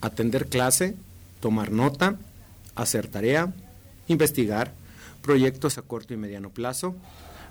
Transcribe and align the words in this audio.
atender 0.00 0.46
clase, 0.46 0.96
tomar 1.40 1.70
nota, 1.70 2.16
hacer 2.74 3.08
tarea, 3.08 3.52
investigar, 4.08 4.72
proyectos 5.22 5.78
a 5.78 5.82
corto 5.82 6.14
y 6.14 6.16
mediano 6.16 6.50
plazo, 6.50 6.94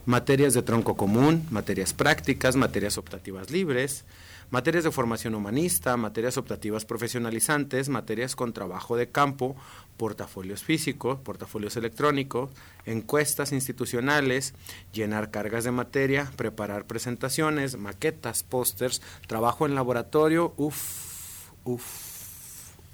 materias 0.06 0.54
de 0.54 0.64
tronco 0.64 0.96
común, 0.96 1.46
materias 1.52 1.94
prácticas, 1.94 2.56
materias 2.56 2.98
optativas 2.98 3.52
libres, 3.52 4.06
materias 4.50 4.84
de 4.84 4.92
formación 4.92 5.36
humanista, 5.36 5.96
materias 5.98 6.38
optativas 6.38 6.86
profesionalizantes, 6.86 7.90
materias 7.90 8.36
con 8.36 8.54
trabajo 8.54 8.98
de 8.98 9.10
campo, 9.10 9.56
portafolios 9.98 10.64
físicos, 10.64 11.20
portafolios 11.20 11.78
electrónicos, 11.78 12.50
encuestas 12.86 13.52
institucionales, 13.52 14.54
llenar 14.94 15.30
cargas 15.30 15.64
de 15.64 15.72
materia, 15.72 16.32
preparar 16.36 16.86
presentaciones, 16.86 17.78
maquetas, 17.78 18.44
pósters, 18.44 19.02
trabajo 19.28 19.66
en 19.66 19.76
laboratorio, 19.76 20.54
uff, 20.58 21.52
uff, 21.66 22.09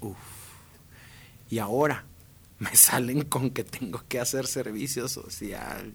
uff. 0.00 0.16
Y 1.48 1.58
ahora 1.58 2.04
me 2.58 2.74
salen 2.74 3.22
con 3.22 3.50
que 3.50 3.64
tengo 3.64 4.02
que 4.08 4.20
hacer 4.20 4.46
servicio 4.46 5.08
social. 5.08 5.94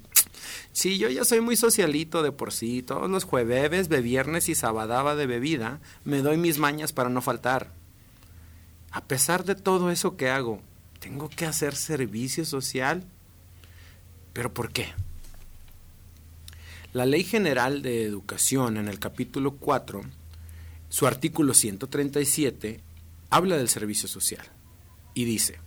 Sí, 0.72 0.98
yo 0.98 1.10
ya 1.10 1.26
soy 1.26 1.42
muy 1.42 1.56
socialito 1.56 2.24
de 2.24 2.32
por 2.32 2.52
sí. 2.52 2.82
Todos 2.82 3.10
los 3.10 3.24
jueves, 3.24 3.90
de 3.90 4.02
viernes 4.02 4.50
y 4.50 4.56
sabadaba 4.56 5.16
de 5.16 5.28
bebida, 5.28 5.80
me 6.04 6.22
doy 6.22 6.38
mis 6.38 6.58
mañas 6.58 6.94
para 6.94 7.10
no 7.10 7.22
faltar. 7.22 7.74
A 8.92 9.02
pesar 9.06 9.46
de 9.46 9.56
todo 9.56 9.92
eso 9.92 10.18
que 10.18 10.30
hago, 10.30 10.62
¿tengo 11.00 11.30
que 11.30 11.46
hacer 11.46 11.76
servicio 11.76 12.46
social? 12.46 13.06
¿Pero 14.34 14.54
por 14.54 14.72
qué? 14.72 14.94
La 16.94 17.06
Ley 17.06 17.24
General 17.24 17.82
de 17.82 18.04
Educación 18.04 18.76
en 18.76 18.90
el 18.90 19.00
capítulo 19.00 19.56
4, 19.56 20.02
su 20.90 21.08
artículo 21.08 21.54
137, 21.54 22.82
habla 23.32 23.58
del 23.58 23.70
servicio 23.70 24.08
social 24.08 24.46
y 25.16 25.26
dice, 25.26 25.58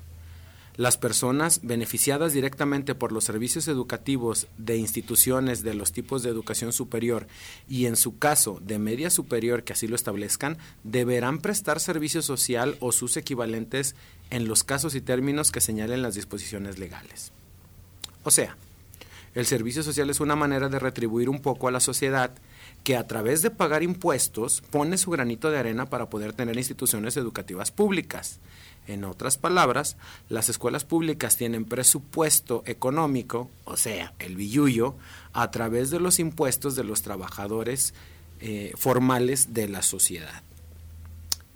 las 0.77 0.97
personas 0.97 1.61
beneficiadas 1.62 2.33
directamente 2.33 2.95
por 2.95 3.12
los 3.12 3.25
servicios 3.25 3.69
educativos 3.69 4.48
de 4.59 4.77
instituciones 4.77 5.62
de 5.62 5.75
los 5.75 5.93
tipos 5.93 6.23
de 6.23 6.31
educación 6.31 6.73
superior 6.73 7.27
y 7.69 7.87
en 7.87 7.97
su 7.97 8.19
caso 8.19 8.59
de 8.61 8.79
media 8.79 9.11
superior 9.11 9.65
que 9.65 9.73
así 9.73 9.87
lo 9.87 9.97
establezcan, 9.97 10.59
deberán 10.83 11.39
prestar 11.39 11.81
servicio 11.81 12.23
social 12.23 12.77
o 12.81 12.93
sus 12.93 13.17
equivalentes 13.17 13.95
en 14.31 14.49
los 14.49 14.65
casos 14.65 14.95
y 14.95 15.01
términos 15.01 15.53
que 15.53 15.61
señalen 15.61 16.03
las 16.03 16.15
disposiciones 16.15 16.78
legales. 16.78 17.33
O 18.25 18.31
sea, 18.31 18.56
el 19.34 19.47
servicio 19.47 19.83
social 19.83 20.11
es 20.11 20.21
una 20.21 20.37
manera 20.37 20.69
de 20.69 20.78
retribuir 20.78 21.28
un 21.28 21.41
poco 21.41 21.69
a 21.69 21.73
la 21.73 21.81
sociedad 21.81 22.34
que 22.85 22.97
a 22.97 23.07
través 23.07 23.43
de 23.43 23.51
pagar 23.51 23.83
impuestos 23.83 24.63
pone 24.71 24.99
su 24.99 25.11
granito 25.11 25.51
de 25.51 25.59
arena 25.59 25.87
para 25.87 26.11
poder 26.11 26.35
tener 26.35 26.57
instituciones 26.57 27.17
educativas 27.17 27.71
públicas 27.73 28.41
en 28.87 29.05
otras 29.05 29.39
palabras, 29.39 29.97
las 30.29 30.51
escuelas 30.51 30.85
públicas 30.85 31.37
tienen 31.39 31.65
presupuesto 31.65 32.62
económico, 32.67 33.51
o 33.65 33.79
sea, 33.79 34.12
el 34.19 34.37
billuyo, 34.37 34.95
a 35.33 35.51
través 35.51 35.91
de 35.91 36.01
los 36.01 36.19
impuestos 36.19 36.77
de 36.77 36.85
los 36.85 37.01
trabajadores 37.01 37.95
eh, 38.41 38.73
formales 38.77 39.55
de 39.55 39.69
la 39.69 39.81
sociedad. 39.81 40.43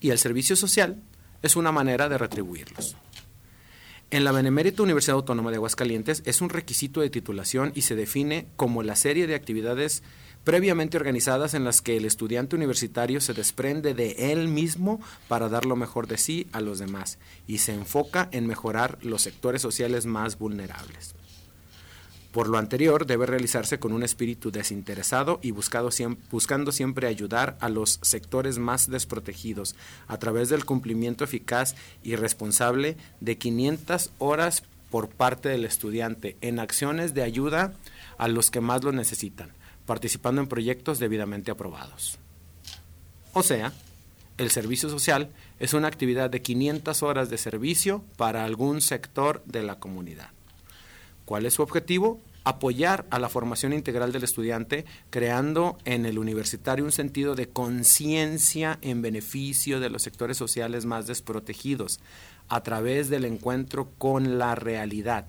Y 0.01 0.11
el 0.11 0.19
servicio 0.19 0.57
social 0.57 1.03
es 1.43 1.57
una 1.57 1.73
manera 1.73 2.09
de 2.09 2.17
retribuirlos. 2.17 2.97
En 4.11 4.25
la 4.25 4.33
Benemérita 4.33 4.83
Universidad 4.83 5.17
Autónoma 5.17 5.51
de 5.51 5.57
Aguascalientes 5.57 6.23
es 6.25 6.41
un 6.41 6.49
requisito 6.49 7.03
de 7.03 7.11
titulación 7.11 7.73
y 7.75 7.83
se 7.83 7.95
define 7.95 8.47
como 8.57 8.83
la 8.83 8.97
serie 8.97 9.27
de 9.27 9.35
actividades 9.35 10.03
previamente 10.49 10.97
organizadas 10.97 11.53
en 11.53 11.63
las 11.63 11.83
que 11.83 11.99
el 11.99 12.07
estudiante 12.07 12.57
universitario 12.57 13.21
se 13.21 13.35
desprende 13.35 13.93
de 13.93 14.33
él 14.33 14.49
mismo 14.49 14.99
para 15.29 15.51
dar 15.51 15.67
lo 15.67 15.77
mejor 15.77 16.07
de 16.07 16.17
sí 16.17 16.47
a 16.53 16.63
los 16.63 16.79
demás 16.79 17.19
y 17.47 17.59
se 17.59 17.75
enfoca 17.75 18.31
en 18.33 18.47
mejorar 18.47 18.97
los 19.03 19.21
sectores 19.21 19.61
sociales 19.61 20.07
más 20.07 20.39
vulnerables. 20.39 21.15
Por 22.33 22.49
lo 22.49 22.57
anterior, 22.57 23.05
debe 23.05 23.27
realizarse 23.27 23.79
con 23.79 23.93
un 23.93 24.03
espíritu 24.03 24.51
desinteresado 24.51 25.39
y 25.43 25.51
buscando 25.51 26.73
siempre 26.73 27.09
ayudar 27.09 27.59
a 27.61 27.69
los 27.69 27.99
sectores 28.01 28.59
más 28.59 28.89
desprotegidos 28.89 29.77
a 30.07 30.17
través 30.17 30.49
del 30.49 30.65
cumplimiento 30.65 31.25
eficaz 31.25 31.75
y 32.03 32.17
responsable 32.17 32.97
de 33.21 33.37
500 33.37 34.13
horas 34.17 34.63
por 34.89 35.11
parte 35.11 35.51
del 35.51 35.67
estudiante 35.67 36.39
en 36.41 36.59
acciones 36.59 37.13
de 37.13 37.23
ayuda 37.23 37.75
a 38.17 38.29
los 38.29 38.51
que 38.51 38.63
más 38.63 38.83
lo 38.83 38.93
necesitan, 38.93 39.53
participando 39.89 40.43
en 40.43 40.49
proyectos 40.49 40.99
debidamente 40.99 41.51
aprobados. 41.51 42.19
O 43.33 43.43
sea, 43.43 43.73
el 44.37 44.51
servicio 44.51 44.91
social 44.91 45.31
es 45.59 45.73
una 45.73 45.89
actividad 45.89 46.29
de 46.29 46.43
500 46.43 47.03
horas 47.03 47.31
de 47.31 47.39
servicio 47.39 48.05
para 48.19 48.45
algún 48.45 48.83
sector 48.83 49.43
de 49.47 49.63
la 49.63 49.81
comunidad. 49.81 50.29
¿Cuál 51.25 51.47
es 51.47 51.55
su 51.55 51.63
objetivo? 51.63 52.21
Apoyar 52.45 53.07
a 53.09 53.19
la 53.19 53.31
formación 53.31 53.73
integral 53.73 54.13
del 54.13 54.25
estudiante, 54.25 54.85
creando 55.09 55.79
en 55.87 56.05
el 56.05 56.19
universitario 56.19 56.85
un 56.85 56.93
sentido 56.93 57.35
de 57.35 57.49
conciencia 57.49 58.79
en 58.83 59.01
beneficio 59.01 59.81
de 59.81 59.89
los 59.89 60.03
sectores 60.03 60.37
sociales 60.37 60.85
más 60.85 61.07
desprotegidos, 61.07 61.99
a 62.49 62.63
través 62.63 63.09
del 63.09 63.25
encuentro 63.25 63.91
con 63.97 64.39
la 64.39 64.55
realidad, 64.55 65.27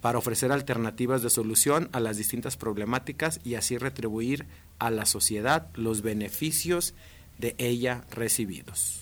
para 0.00 0.18
ofrecer 0.18 0.52
alternativas 0.52 1.22
de 1.22 1.30
solución 1.30 1.88
a 1.92 2.00
las 2.00 2.16
distintas 2.16 2.56
problemáticas 2.56 3.40
y 3.44 3.54
así 3.54 3.78
retribuir 3.78 4.46
a 4.78 4.90
la 4.90 5.06
sociedad 5.06 5.68
los 5.74 6.02
beneficios 6.02 6.94
de 7.38 7.54
ella 7.58 8.04
recibidos. 8.10 9.00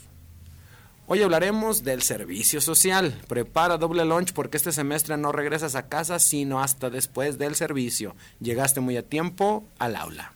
Hoy 1.09 1.23
hablaremos 1.23 1.85
del 1.85 2.03
servicio 2.03 2.61
social. 2.61 3.17
Prepara 3.29 3.79
doble 3.79 4.05
lunch 4.05 4.33
porque 4.33 4.57
este 4.57 4.73
semestre 4.73 5.17
no 5.17 5.31
regresas 5.31 5.77
a 5.77 5.89
casa 5.89 6.19
sino 6.19 6.61
hasta 6.61 6.91
después 6.91 7.39
del 7.39 7.55
servicio. 7.55 8.17
Llegaste 8.41 8.81
muy 8.81 8.97
a 8.97 9.07
tiempo 9.07 9.65
al 9.79 9.95
aula. 9.95 10.36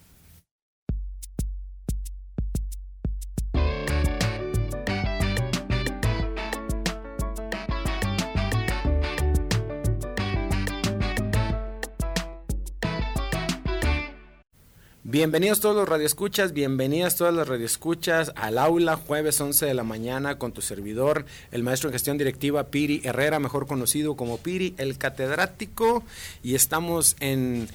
Bienvenidos 15.11 15.59
todos 15.59 15.75
los 15.75 15.89
radioescuchas, 15.89 16.53
bienvenidas 16.53 17.17
todas 17.17 17.35
las 17.35 17.49
radioescuchas 17.49 18.31
al 18.37 18.59
aula 18.59 18.95
jueves 18.95 19.41
11 19.41 19.67
de 19.67 19.75
la 19.75 19.83
mañana 19.83 20.39
con 20.39 20.53
tu 20.53 20.63
servidor, 20.63 21.27
el 21.51 21.65
maestro 21.65 21.89
en 21.89 21.95
gestión 21.95 22.17
directiva 22.17 22.69
Piri 22.69 23.01
Herrera, 23.03 23.41
mejor 23.41 23.67
conocido 23.67 24.15
como 24.15 24.39
Piri, 24.39 24.73
el 24.79 24.99
catedrático, 24.99 26.05
y 26.45 26.55
estamos 26.55 27.17
en 27.19 27.67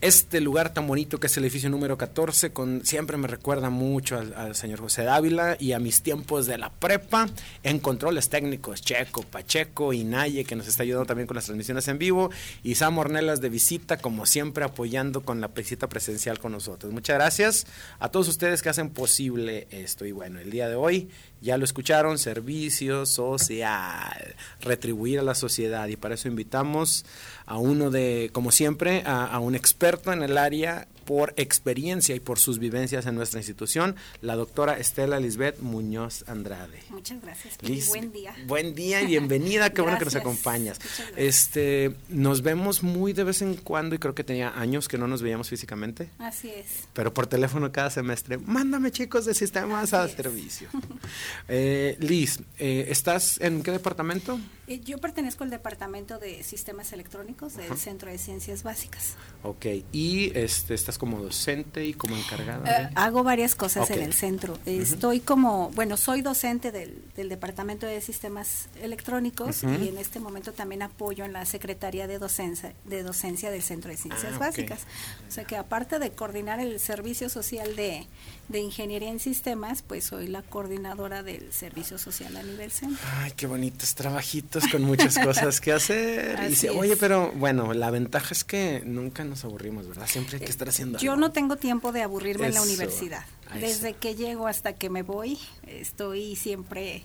este 0.00 0.40
lugar 0.40 0.72
tan 0.72 0.86
bonito 0.86 1.18
que 1.18 1.26
es 1.26 1.36
el 1.36 1.44
edificio 1.44 1.68
número 1.70 1.98
14, 1.98 2.52
con, 2.52 2.84
siempre 2.84 3.16
me 3.16 3.26
recuerda 3.26 3.68
mucho 3.68 4.16
al, 4.16 4.54
señor 4.54 4.80
José 4.80 5.02
Dávila 5.02 5.56
y 5.58 5.72
a 5.72 5.80
mis 5.80 6.02
tiempos 6.02 6.46
de 6.46 6.56
la 6.56 6.70
prepa, 6.70 7.28
en 7.64 7.80
controles 7.80 8.28
técnicos, 8.28 8.80
Checo, 8.80 9.22
Pacheco 9.22 9.92
y 9.92 10.04
Naye, 10.04 10.44
que 10.44 10.54
nos 10.54 10.68
está 10.68 10.84
ayudando 10.84 11.06
también 11.06 11.26
con 11.26 11.34
las 11.34 11.46
transmisiones 11.46 11.88
en 11.88 11.98
vivo, 11.98 12.30
y 12.62 12.76
Sam 12.76 12.98
Ornelas 12.98 13.40
de 13.40 13.48
visita, 13.48 13.96
como 13.96 14.24
siempre, 14.24 14.64
apoyando 14.64 15.22
con 15.22 15.40
la 15.40 15.48
visita 15.48 15.88
presencial 15.88 16.38
con 16.38 16.52
nosotros. 16.52 16.92
Muchas 16.92 17.16
gracias 17.16 17.66
a 17.98 18.08
todos 18.08 18.28
ustedes 18.28 18.62
que 18.62 18.68
hacen 18.68 18.90
posible 18.90 19.66
esto. 19.70 20.04
Y 20.04 20.12
bueno, 20.12 20.38
el 20.38 20.50
día 20.50 20.68
de 20.68 20.76
hoy 20.76 21.08
ya 21.40 21.56
lo 21.56 21.64
escucharon, 21.64 22.18
servicio 22.18 23.06
social, 23.06 24.34
retribuir 24.60 25.20
a 25.20 25.22
la 25.22 25.34
sociedad. 25.34 25.86
Y 25.88 25.96
para 25.96 26.14
eso 26.14 26.28
invitamos 26.28 27.04
a 27.46 27.58
uno 27.58 27.90
de, 27.90 28.30
como 28.32 28.50
siempre, 28.50 29.02
a, 29.06 29.38
un 29.38 29.54
experto 29.54 30.12
en 30.12 30.22
el 30.22 30.36
área 30.36 30.88
por 31.08 31.32
experiencia 31.38 32.14
y 32.14 32.20
por 32.20 32.38
sus 32.38 32.58
vivencias 32.58 33.06
en 33.06 33.14
nuestra 33.14 33.40
institución, 33.40 33.96
la 34.20 34.36
doctora 34.36 34.76
Estela 34.76 35.18
Lisbeth 35.18 35.58
Muñoz 35.60 36.22
Andrade. 36.28 36.82
Muchas 36.90 37.22
gracias. 37.22 37.56
buen 37.88 38.12
día. 38.12 38.36
Buen 38.46 38.74
día 38.74 39.00
y 39.00 39.06
bienvenida, 39.06 39.70
qué 39.70 39.80
bueno 39.80 39.98
que 39.98 40.04
nos 40.04 40.16
acompañas. 40.16 40.78
Este, 41.16 41.96
nos 42.10 42.42
vemos 42.42 42.82
muy 42.82 43.14
de 43.14 43.24
vez 43.24 43.40
en 43.40 43.54
cuando 43.54 43.94
y 43.94 43.98
creo 43.98 44.14
que 44.14 44.22
tenía 44.22 44.50
años 44.50 44.86
que 44.86 44.98
no 44.98 45.08
nos 45.08 45.22
veíamos 45.22 45.48
físicamente. 45.48 46.10
Así 46.18 46.50
es. 46.50 46.86
Pero 46.92 47.14
por 47.14 47.26
teléfono 47.26 47.72
cada 47.72 47.88
semestre, 47.88 48.36
mándame 48.36 48.90
chicos 48.90 49.24
de 49.24 49.32
sistemas 49.32 49.94
a 49.94 50.06
servicio. 50.08 50.68
eh, 51.48 51.96
Liz, 52.00 52.40
eh, 52.58 52.84
¿estás 52.90 53.40
en 53.40 53.62
qué 53.62 53.70
departamento? 53.70 54.38
Eh, 54.66 54.80
yo 54.84 54.98
pertenezco 54.98 55.44
al 55.44 55.48
departamento 55.50 56.18
de 56.18 56.42
sistemas 56.42 56.92
electrónicos 56.92 57.56
del 57.56 57.78
Centro 57.78 58.10
de 58.10 58.18
Ciencias 58.18 58.62
Básicas. 58.62 59.14
Ok, 59.42 59.64
y 59.92 60.36
este, 60.38 60.74
estás 60.74 60.97
trabajas 60.98 61.08
como 61.08 61.20
docente 61.20 61.84
y 61.84 61.94
como 61.94 62.16
encargada? 62.16 62.82
Eh, 62.82 62.90
hago 62.94 63.22
varias 63.22 63.54
cosas 63.54 63.90
en 63.90 64.02
el 64.02 64.12
centro. 64.12 64.58
Estoy 64.66 65.20
como, 65.20 65.70
bueno, 65.70 65.96
soy 65.96 66.22
docente 66.22 66.72
del, 66.72 67.28
Departamento 67.28 67.86
de 67.86 68.00
Sistemas 68.00 68.68
Electrónicos 68.80 69.62
y 69.62 69.88
en 69.88 69.98
este 69.98 70.18
momento 70.20 70.52
también 70.52 70.82
apoyo 70.82 71.24
en 71.24 71.32
la 71.32 71.44
Secretaría 71.44 72.06
de 72.06 72.18
Docencia, 72.18 72.74
de 72.84 73.02
docencia 73.02 73.50
del 73.50 73.62
Centro 73.62 73.90
de 73.90 73.96
Ciencias 73.96 74.32
ah, 74.34 74.38
Básicas. 74.38 74.86
O 75.28 75.30
sea 75.30 75.44
que 75.44 75.56
aparte 75.56 75.98
de 75.98 76.10
coordinar 76.10 76.60
el 76.60 76.80
servicio 76.80 77.28
social 77.28 77.76
de, 77.76 78.06
de 78.48 78.60
Ingeniería 78.60 79.10
en 79.10 79.20
Sistemas, 79.20 79.82
pues 79.82 80.04
soy 80.04 80.26
la 80.26 80.42
coordinadora 80.42 81.22
del 81.22 81.52
servicio 81.52 81.98
social 81.98 82.36
a 82.36 82.42
nivel 82.42 82.70
centro. 82.70 82.98
Ay, 83.16 83.32
qué 83.36 83.46
bonitos 83.46 83.94
trabajitos 83.94 84.66
con 84.68 84.82
muchas 84.82 85.18
cosas 85.18 85.60
que 85.60 85.72
hacer. 85.72 86.38
y 86.62 86.68
oye, 86.68 86.96
pero 86.96 87.30
bueno, 87.32 87.74
la 87.74 87.90
ventaja 87.90 88.32
es 88.32 88.44
que 88.44 88.82
nunca 88.84 89.24
nos 89.24 89.44
aburrimos, 89.44 89.86
¿verdad? 89.86 90.06
Siempre 90.06 90.38
hay 90.38 90.44
que 90.44 90.50
estar 90.50 90.68
haciendo 90.68 90.98
Yo 90.98 91.16
no 91.16 91.30
tengo 91.30 91.56
tiempo 91.56 91.92
de 91.92 92.02
aburrirme 92.02 92.46
en 92.46 92.54
la 92.54 92.62
universidad. 92.62 93.24
Desde 93.54 93.94
que 93.94 94.14
llego 94.14 94.46
hasta 94.46 94.74
que 94.74 94.90
me 94.90 95.02
voy, 95.02 95.38
estoy 95.66 96.36
siempre 96.36 97.04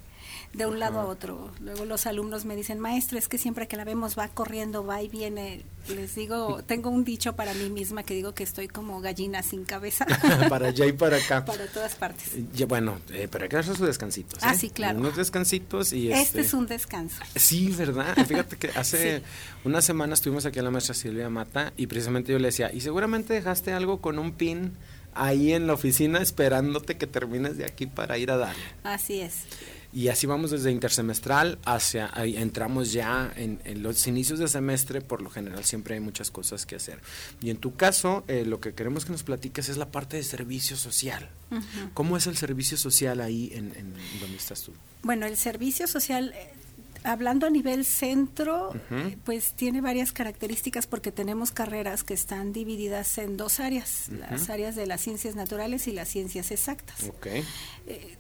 de 0.54 0.66
un 0.66 0.80
lado 0.80 1.00
a 1.00 1.06
otro. 1.06 1.52
Luego 1.60 1.86
los 1.86 2.06
alumnos 2.06 2.46
me 2.46 2.56
dicen, 2.56 2.80
maestro, 2.80 3.18
es 3.18 3.28
que 3.28 3.38
siempre 3.38 3.68
que 3.68 3.76
la 3.76 3.84
vemos 3.84 4.18
va 4.18 4.28
corriendo, 4.28 4.86
va 4.86 5.02
y 5.02 5.08
viene. 5.08 5.64
Les 5.90 6.16
digo, 6.16 6.64
tengo 6.68 6.90
un 6.90 7.04
dicho 7.04 7.36
para 7.36 7.54
mí 7.54 7.70
misma 7.70 8.04
que 8.04 8.14
digo 8.14 8.34
que 8.34 8.44
estoy 8.44 8.68
como 8.68 9.02
gallina 9.02 9.44
sin 9.44 9.66
cabeza. 9.66 10.06
para 10.50 10.68
allá 10.68 10.86
y 10.86 10.94
para 10.94 11.18
acá. 11.18 11.44
Para 11.46 11.68
todas 11.68 11.96
partes. 11.96 12.32
Ya, 12.54 12.66
bueno, 12.66 13.00
eh, 13.12 13.28
pero 13.30 13.44
hay 13.44 13.50
que 13.50 13.58
hacer 13.58 13.76
sus 13.76 13.88
descansitos. 13.88 14.40
Ah, 14.44 14.54
¿eh? 14.54 14.58
sí, 14.58 14.70
claro. 14.70 15.00
Unos 15.00 15.16
descansitos 15.16 15.94
y 15.94 16.12
este, 16.12 16.22
este... 16.22 16.42
es 16.42 16.54
un 16.54 16.68
descanso. 16.68 17.22
Sí, 17.36 17.70
¿verdad? 17.70 18.16
Fíjate 18.28 18.58
que 18.58 18.70
hace 18.70 19.24
una 19.64 19.82
semana 19.82 20.14
estuvimos 20.14 20.46
aquí 20.46 20.60
a 20.60 20.64
la 20.64 20.72
maestra 20.72 20.94
Silvia 20.94 21.30
Mata 21.30 21.74
y 21.78 21.88
precisamente 21.88 22.32
yo 22.32 22.40
le 22.40 22.48
decía, 22.48 22.72
y 22.74 22.82
seguramente 22.82 23.34
dejaste 23.34 23.74
algo 23.74 24.02
con 24.02 24.20
un 24.20 24.34
pin 24.34 24.74
ahí 25.16 25.54
en 25.54 25.68
la 25.68 25.74
oficina 25.74 26.20
esperándote 26.20 26.98
que 26.98 27.08
termines 27.08 27.58
de 27.58 27.66
aquí 27.66 27.88
para 27.88 28.18
ir 28.18 28.32
a 28.32 28.38
darle. 28.38 28.64
Así 28.84 29.20
es. 29.20 29.44
Y 29.94 30.08
así 30.08 30.26
vamos 30.26 30.50
desde 30.50 30.72
intersemestral 30.72 31.60
hacia, 31.66 32.10
ahí 32.14 32.36
entramos 32.36 32.92
ya 32.92 33.32
en, 33.36 33.60
los 33.84 34.08
inicios 34.08 34.40
de 34.40 34.48
semestre, 34.48 35.02
por 35.02 35.22
lo 35.22 35.30
general 35.30 35.64
siempre 35.66 35.94
hay 35.94 36.00
muchas 36.00 36.32
cosas 36.32 36.66
que 36.66 36.76
hacer. 36.76 37.00
Y 37.42 37.52
en 37.52 37.58
tu 37.58 37.76
caso, 37.76 38.24
eh, 38.28 38.44
lo 38.44 38.60
que 38.60 38.74
queremos 38.74 39.06
que 39.06 39.12
nos 39.12 39.22
platiques 39.22 39.70
es 39.70 39.78
la 39.78 39.92
parte 39.92 40.18
de 40.18 40.24
servicio 40.24 40.78
social. 40.78 41.30
¿Cómo 41.94 42.18
es 42.18 42.26
el 42.26 42.36
servicio 42.36 42.78
social 42.78 43.22
ahí 43.22 43.52
en, 43.54 43.72
donde 44.20 44.38
estás 44.38 44.64
tú? 44.64 44.74
Bueno, 45.04 45.26
el 45.26 45.38
servicio 45.38 45.88
social... 45.88 46.34
Eh, 46.36 46.54
hablando 47.06 47.48
a 47.48 47.50
nivel 47.50 47.84
centro, 47.84 48.74
pues 49.26 49.54
tiene 49.54 49.82
varias 49.82 50.14
características 50.14 50.88
porque 50.88 51.12
tenemos 51.12 51.52
carreras 51.52 52.04
que 52.06 52.14
están 52.14 52.54
divididas 52.54 53.18
en 53.18 53.36
dos 53.36 53.60
áreas, 53.60 54.10
las 54.10 54.50
áreas 54.50 54.76
de 54.78 54.88
las 54.88 55.02
ciencias 55.02 55.36
naturales 55.36 55.88
y 55.88 55.92
las 55.92 56.08
ciencias 56.08 56.50
exactas. 56.52 57.04
Okay. 57.04 57.44
Eh, 57.88 58.16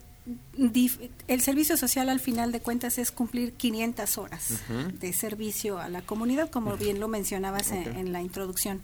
el 1.27 1.41
servicio 1.41 1.75
social 1.75 2.09
al 2.09 2.19
final 2.19 2.51
de 2.51 2.61
cuentas 2.61 2.97
es 2.97 3.11
cumplir 3.11 3.53
500 3.53 4.17
horas 4.17 4.61
de 4.99 5.13
servicio 5.13 5.79
a 5.79 5.89
la 5.89 6.01
comunidad, 6.01 6.49
como 6.49 6.77
bien 6.77 6.99
lo 6.99 7.07
mencionabas 7.07 7.71
en, 7.71 8.13
la 8.13 8.21
introducción. 8.21 8.81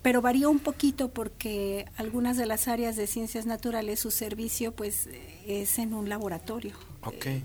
pero 0.00 0.22
varía 0.22 0.48
un 0.48 0.58
poquito 0.58 1.10
porque 1.10 1.86
algunas 1.96 2.36
de 2.36 2.46
las 2.46 2.66
áreas 2.68 2.96
de 2.96 3.06
ciencias 3.06 3.44
naturales 3.44 4.00
su 4.00 4.10
servicio 4.10 4.72
pues 4.72 5.08
es 5.46 5.78
en 5.78 5.92
un 5.92 6.08
laboratorio. 6.08 6.74
Okay. 7.04 7.44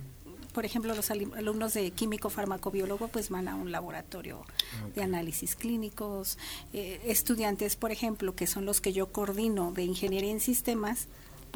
por 0.54 0.66
ejemplo, 0.66 0.96
los 0.96 1.12
alumnos 1.12 1.74
de 1.74 1.92
químico 1.92 2.30
farmacobiólogo 2.30 3.10
pues 3.10 3.30
van 3.30 3.48
a 3.48 3.56
un 3.56 3.72
laboratorio 3.72 4.46
de 4.96 5.04
análisis 5.04 5.56
clínicos. 5.56 6.38
Eh, 6.74 7.02
estudiantes, 7.06 7.76
por 7.76 7.92
ejemplo, 7.92 8.34
que 8.34 8.48
son 8.48 8.66
los 8.66 8.82
que 8.82 8.94
yo 8.94 9.12
coordino 9.12 9.72
de 9.72 9.84
ingeniería 9.84 10.32
en 10.32 10.40
sistemas, 10.40 11.08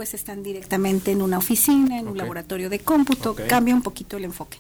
pues 0.01 0.15
están 0.15 0.41
directamente 0.41 1.11
en 1.11 1.21
una 1.21 1.37
oficina, 1.37 1.99
en 1.99 2.07
un 2.07 2.17
laboratorio 2.17 2.71
de 2.71 2.79
cómputo, 2.79 3.35
cambia 3.47 3.75
un 3.75 3.83
poquito 3.83 4.17
el 4.17 4.23
enfoque. 4.23 4.57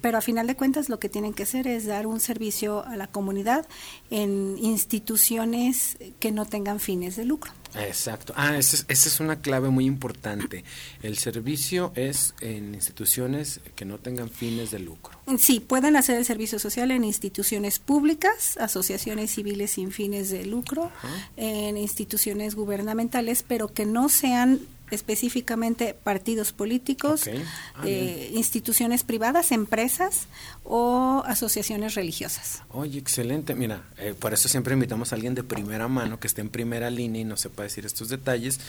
Pero 0.00 0.18
a 0.18 0.20
final 0.20 0.46
de 0.46 0.54
cuentas 0.54 0.88
lo 0.88 1.00
que 1.00 1.08
tienen 1.08 1.34
que 1.34 1.42
hacer 1.42 1.66
es 1.66 1.86
dar 1.86 2.06
un 2.06 2.20
servicio 2.20 2.86
a 2.86 2.96
la 2.96 3.08
comunidad 3.08 3.66
en 4.12 4.56
instituciones 4.60 5.98
que 6.20 6.30
no 6.30 6.46
tengan 6.46 6.78
fines 6.78 7.16
de 7.16 7.24
lucro. 7.24 7.50
Exacto. 7.74 8.32
Ah, 8.36 8.56
esa 8.56 8.84
es, 8.88 9.20
una 9.20 9.36
clave 9.40 9.68
muy 9.68 9.84
importante. 9.84 10.64
El 11.02 11.18
servicio 11.18 11.92
es 11.94 12.34
en 12.40 12.74
instituciones 12.74 13.60
que 13.76 13.84
no 13.84 13.98
tengan 13.98 14.30
fines 14.30 14.70
de 14.70 14.78
lucro. 14.78 15.18
Sí, 15.38 15.60
pueden 15.60 15.96
hacer 15.96 16.16
el 16.16 16.24
servicio 16.24 16.58
social 16.58 16.90
en 16.90 17.04
instituciones 17.04 17.78
públicas, 17.78 18.56
asociaciones 18.58 19.32
civiles 19.32 19.72
sin 19.72 19.92
fines 19.92 20.30
de 20.30 20.46
lucro, 20.46 20.90
en 21.36 21.76
instituciones 21.76 22.54
gubernamentales, 22.54 23.42
pero 23.42 23.68
que 23.68 23.86
no 23.86 24.08
sean 24.08 24.60
específicamente 24.90 25.94
partidos 25.94 26.52
políticos, 26.52 27.28
ah, 27.74 27.82
eh, 27.84 28.30
instituciones 28.34 29.04
privadas, 29.04 29.52
empresas 29.52 30.26
o 30.64 31.22
asociaciones 31.26 31.94
religiosas. 31.94 32.62
Oye, 32.70 32.98
excelente. 32.98 33.54
Mira, 33.54 33.84
eh, 33.98 34.14
por 34.18 34.32
eso 34.34 34.48
siempre 34.48 34.74
invitamos 34.74 35.12
a 35.12 35.16
alguien 35.16 35.34
de 35.34 35.42
primera 35.42 35.88
mano 35.88 36.20
que 36.20 36.26
esté 36.26 36.40
en 36.40 36.50
primera 36.50 36.90
línea 36.90 37.22
y 37.22 37.24
no 37.24 37.36
sepa 37.36 37.62
decir 37.62 37.86
estos 37.86 38.08
detalles, 38.08 38.60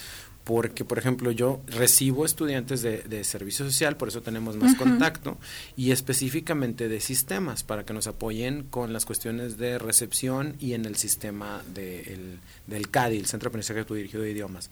porque, 0.43 0.83
por 0.83 0.97
ejemplo, 0.97 1.31
yo 1.31 1.61
recibo 1.67 2.25
estudiantes 2.25 2.81
de, 2.81 3.23
servicio 3.23 3.65
social, 3.65 3.97
por 3.97 4.07
eso 4.07 4.21
tenemos 4.21 4.55
más 4.55 4.75
contacto, 4.75 5.37
y 5.75 5.91
específicamente 5.91 6.87
de 6.87 7.01
sistemas, 7.01 7.63
para 7.63 7.85
que 7.85 7.93
nos 7.93 8.07
apoyen 8.07 8.63
con 8.63 8.91
las 8.91 9.05
cuestiones 9.05 9.57
de 9.57 9.77
recepción 9.77 10.55
y 10.59 10.73
en 10.73 10.85
el 10.85 10.95
sistema 10.95 11.61
de, 11.73 12.39
del 12.65 12.89
CADI, 12.89 13.17
el 13.17 13.27
Centro 13.27 13.49
de 13.49 13.51
Aprendizaje 13.51 13.93
Dirigido 13.93 14.23
de 14.23 14.31
Idiomas. 14.31 14.71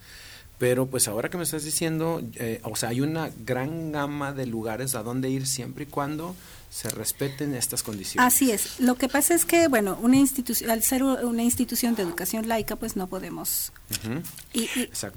Pero 0.57 0.87
pues 0.87 1.07
ahora 1.07 1.29
que 1.29 1.37
me 1.37 1.43
estás 1.43 1.63
diciendo, 1.63 2.21
eh, 2.35 2.61
o 2.63 2.75
sea, 2.75 2.89
hay 2.89 3.01
una 3.01 3.29
gran 3.45 3.91
gama 3.91 4.33
de 4.33 4.47
lugares 4.47 4.95
a 4.95 5.03
donde 5.03 5.29
ir 5.29 5.45
siempre 5.45 5.83
y 5.83 5.87
cuando 5.87 6.35
se 6.69 6.89
respeten 6.89 7.55
estas 7.55 7.81
condiciones. 7.81 8.33
Así 8.33 8.51
es. 8.51 8.79
Lo 8.79 8.95
que 8.95 9.07
pasa 9.07 9.33
es 9.33 9.45
que, 9.45 9.67
bueno, 9.67 9.97
una 10.01 10.17
institución, 10.17 10.69
al 10.69 10.83
ser 10.83 11.03
una 11.03 11.43
institución 11.43 11.95
de 11.95 12.03
educación 12.03 12.47
laica, 12.47 12.75
pues 12.75 12.95
no 12.95 13.07
podemos 13.07 13.71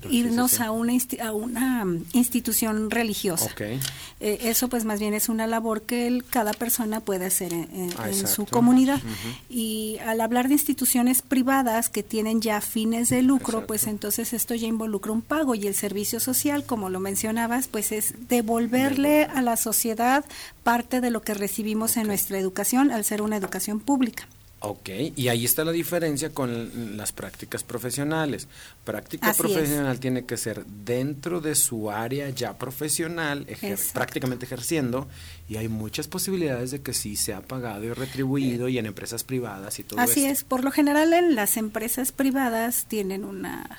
irnos 0.09 0.61
A, 0.61 0.71
una 0.71 0.93
a 1.23 1.33
una 1.33 1.87
institución 2.13 2.91
religiosa. 2.91 3.47
Okay. 3.53 3.81
Eh, 4.21 4.39
eso, 4.43 4.69
pues, 4.69 4.85
más 4.85 5.01
bien 5.01 5.13
es 5.13 5.29
una 5.29 5.47
labor 5.47 5.83
que 5.83 6.23
cada 6.31 6.53
persona 6.53 7.01
puede 7.01 7.27
hacer 7.27 7.53
en, 7.53 7.91
ah, 7.99 8.13
su 8.13 8.47
comunidad. 8.47 9.01
Y 9.49 9.99
al 10.07 10.21
hablar 10.21 10.49
de 10.49 10.55
instituciones 10.55 11.21
privadas 11.21 11.89
que 11.89 12.03
tienen 12.03 12.41
ya 12.41 12.61
fines 12.61 13.09
de 13.09 13.23
lucro, 13.23 13.67
pues 13.67 13.87
entonces 13.87 14.33
esto 14.33 14.55
ya 14.55 14.69
involucra 14.69 15.13
un 15.13 15.23
pago 15.23 15.55
y 15.55 15.67
el 15.67 15.75
servicio 15.75 16.21
social, 16.21 16.65
como 16.65 16.91
lo 16.91 17.01
mencionabas, 17.01 17.67
pues 17.67 17.91
es 17.91 18.15
devolverle 18.29 19.25
a 19.25 19.43
la 19.43 19.57
sociedad 19.57 20.25
parte 20.63 21.01
de 21.01 21.11
lo 21.11 21.23
que 21.23 21.35
recibimos 21.41 21.97
en 21.97 22.07
nuestra 22.07 22.39
educación 22.39 22.93
al 22.93 23.05
ser 23.05 23.23
una 23.23 23.37
educación 23.37 23.81
pública. 23.81 24.29
Ok, 24.63 24.91
y 25.17 25.29
ahí 25.29 25.47
está 25.47 25.65
la 25.65 25.73
diferencia 25.73 26.35
con 26.35 26.99
las 26.99 27.13
prácticas 27.13 27.63
profesionales. 27.65 28.47
Práctica 28.85 29.33
profesional 29.33 29.99
tiene 29.99 30.27
que 30.27 30.37
ser 30.37 30.67
dentro 30.67 31.41
de 31.41 31.55
su 31.55 31.91
área 31.91 32.29
ya 32.29 32.59
profesional, 32.59 33.47
prácticamente 33.95 34.45
ejerciendo, 34.45 35.09
y 35.49 35.57
hay 35.57 35.69
muchas 35.69 36.09
posibilidades 36.09 36.73
de 36.73 36.83
que 36.83 36.93
sí 36.93 37.17
sea 37.17 37.41
pagado 37.41 37.85
y 37.85 37.93
retribuido 37.95 38.69
y 38.69 38.77
en 38.77 38.85
empresas 38.85 39.25
privadas 39.25 39.79
y 39.79 39.85
todo 39.85 39.99
eso. 39.99 40.11
Así 40.11 40.27
es, 40.27 40.45
por 40.45 40.63
lo 40.63 40.71
general 40.71 41.15
en 41.15 41.35
las 41.35 41.57
empresas 41.57 42.13
privadas 42.13 42.85
tienen 42.87 43.25
una 43.25 43.79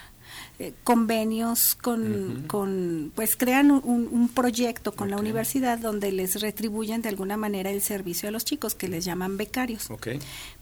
eh, 0.61 0.75
convenios 0.83 1.73
con, 1.73 2.43
con, 2.45 3.11
pues 3.15 3.35
crean 3.35 3.71
un, 3.71 4.29
proyecto 4.29 4.91
con 4.91 5.09
la 5.09 5.17
universidad 5.17 5.79
donde 5.79 6.11
les 6.11 6.39
retribuyen 6.39 7.01
de 7.01 7.09
alguna 7.09 7.35
manera 7.35 7.71
el 7.71 7.81
servicio 7.81 8.29
a 8.29 8.31
los 8.31 8.45
chicos 8.45 8.75
que 8.75 8.87
les 8.87 9.03
llaman 9.03 9.37
becarios. 9.37 9.89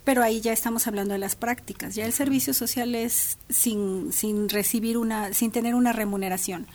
Pero 0.05 0.23
ahí 0.23 0.39
ya 0.39 0.53
estamos 0.53 0.87
hablando 0.87 1.11
de 1.11 1.19
las 1.19 1.35
prácticas. 1.35 1.95
Ya 1.95 2.05
el 2.05 2.13
servicio 2.13 2.53
social 2.53 2.95
es 2.95 3.39
sin, 3.49 4.13
sin 4.13 4.47
recibir 4.47 4.97
una, 4.97 5.33
sin 5.33 5.51
tener 5.51 5.75
una 5.75 5.91
remuneración. 5.91 6.65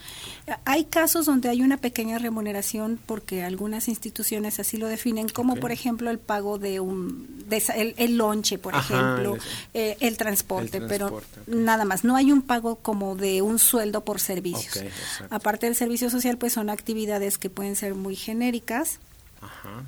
Hay 0.66 0.84
casos 0.84 1.24
donde 1.24 1.48
hay 1.48 1.62
una 1.62 1.78
pequeña 1.78 2.18
remuneración 2.18 3.00
porque 3.06 3.42
algunas 3.42 3.88
instituciones 3.88 4.60
así 4.60 4.76
lo 4.76 4.86
definen, 4.86 5.30
como 5.30 5.56
por 5.56 5.72
ejemplo 5.72 6.10
el 6.10 6.18
pago 6.18 6.58
de 6.58 6.80
un, 6.80 7.33
de, 7.46 7.94
el, 7.96 8.16
lonche, 8.16 8.58
por 8.58 8.74
ejemplo, 8.74 9.36
eh, 9.72 9.96
el, 10.00 10.16
transporte, 10.16 10.80
pero 10.80 11.22
nada 11.46 11.84
más. 11.84 12.04
No 12.04 12.16
hay 12.16 12.32
un 12.32 12.42
pago 12.42 12.76
como 12.76 13.16
de 13.16 13.42
un 13.42 13.58
sueldo 13.58 14.04
por 14.04 14.20
servicios. 14.20 14.84
Aparte 15.30 15.66
del 15.66 15.76
servicio 15.76 16.10
social, 16.10 16.38
pues 16.38 16.52
son 16.52 16.70
actividades 16.70 17.38
que 17.38 17.50
pueden 17.50 17.76
ser 17.76 17.94
muy 17.94 18.16
genéricas 18.16 18.98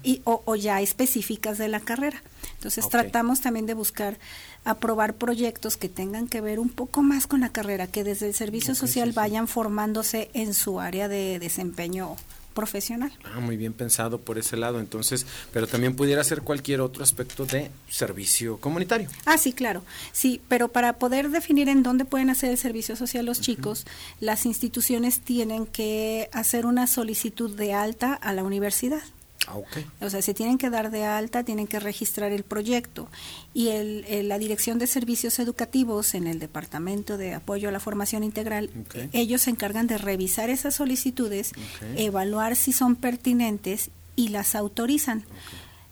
y 0.03 0.21
o, 0.25 0.55
ya 0.57 0.81
específicas 0.81 1.59
de 1.59 1.69
la 1.69 1.81
carrera. 1.81 2.23
Entonces 2.55 2.89
tratamos 2.89 3.41
también 3.41 3.67
de 3.67 3.75
buscar 3.75 4.19
aprobar 4.65 5.15
proyectos 5.15 5.77
que 5.77 5.89
tengan 5.89 6.27
que 6.27 6.41
ver 6.41 6.59
un 6.59 6.69
poco 6.69 7.03
más 7.03 7.27
con 7.27 7.41
la 7.41 7.51
carrera, 7.51 7.87
que 7.87 8.05
desde 8.05 8.27
el 8.27 8.35
servicio 8.35 8.75
social 8.75 9.13
vayan 9.13 9.47
formándose 9.47 10.31
en 10.35 10.55
su 10.55 10.81
área 10.81 11.09
de 11.09 11.39
desempeño 11.39 12.17
profesional. 12.57 13.13
Ah, 13.23 13.39
muy 13.39 13.57
bien 13.57 13.73
pensado 13.73 14.21
por 14.21 14.39
ese 14.39 14.57
lado, 14.57 14.81
entonces, 14.81 15.27
pero 15.53 15.69
también 15.69 15.95
pudiera 15.95 16.25
ser 16.25 16.43
cualquier 16.43 16.81
otro 16.81 17.05
aspecto 17.05 17.47
de 17.47 17.71
servicio 17.89 18.59
comunitario. 18.59 19.09
Ah, 19.27 19.39
sí, 19.39 19.53
claro. 19.53 19.85
Sí, 20.11 20.41
pero 20.49 20.67
para 20.67 20.95
poder 20.95 21.31
definir 21.31 21.69
en 21.69 21.85
dónde 21.85 22.05
pueden 22.05 22.31
hacer 22.31 22.51
el 22.51 22.59
servicio 22.59 22.97
social 22.97 23.25
los 23.25 23.41
chicos, 23.41 23.87
las 24.19 24.47
instituciones 24.47 25.21
tienen 25.21 25.67
que 25.67 26.29
hacer 26.33 26.67
una 26.67 26.89
solicitud 26.89 27.55
de 27.55 27.75
alta 27.75 28.15
a 28.15 28.33
la 28.33 28.43
universidad. 28.43 29.03
Ah, 29.47 29.57
okay. 29.57 29.87
O 30.01 30.11
sea, 30.11 30.23
se 30.23 30.35
tienen 30.35 30.59
que 30.59 30.71
dar 30.71 30.91
de 30.91 31.05
alta, 31.05 31.45
tienen 31.45 31.67
que 31.67 31.81
registrar 31.81 32.33
el 32.33 32.43
proyecto. 32.43 33.09
Y 33.55 33.69
el, 33.69 34.29
la 34.29 34.39
Dirección 34.39 34.79
de 34.79 34.87
Servicios 34.87 35.39
Educativos 35.39 36.15
en 36.15 36.27
el 36.27 36.39
Departamento 36.39 37.17
de 37.17 37.35
Apoyo 37.35 37.69
a 37.69 37.73
la 37.73 37.81
Formación 37.81 38.25
Integral, 38.25 38.71
ellos 39.13 39.43
se 39.43 39.51
encargan 39.51 39.87
de 39.87 39.99
revisar 39.99 40.51
esas 40.51 40.75
solicitudes, 40.75 41.53
evaluar 41.97 42.57
si 42.57 42.73
son 42.73 42.97
pertinentes 42.97 43.91
y 44.17 44.29
las 44.29 44.55
autorizan. 44.55 45.25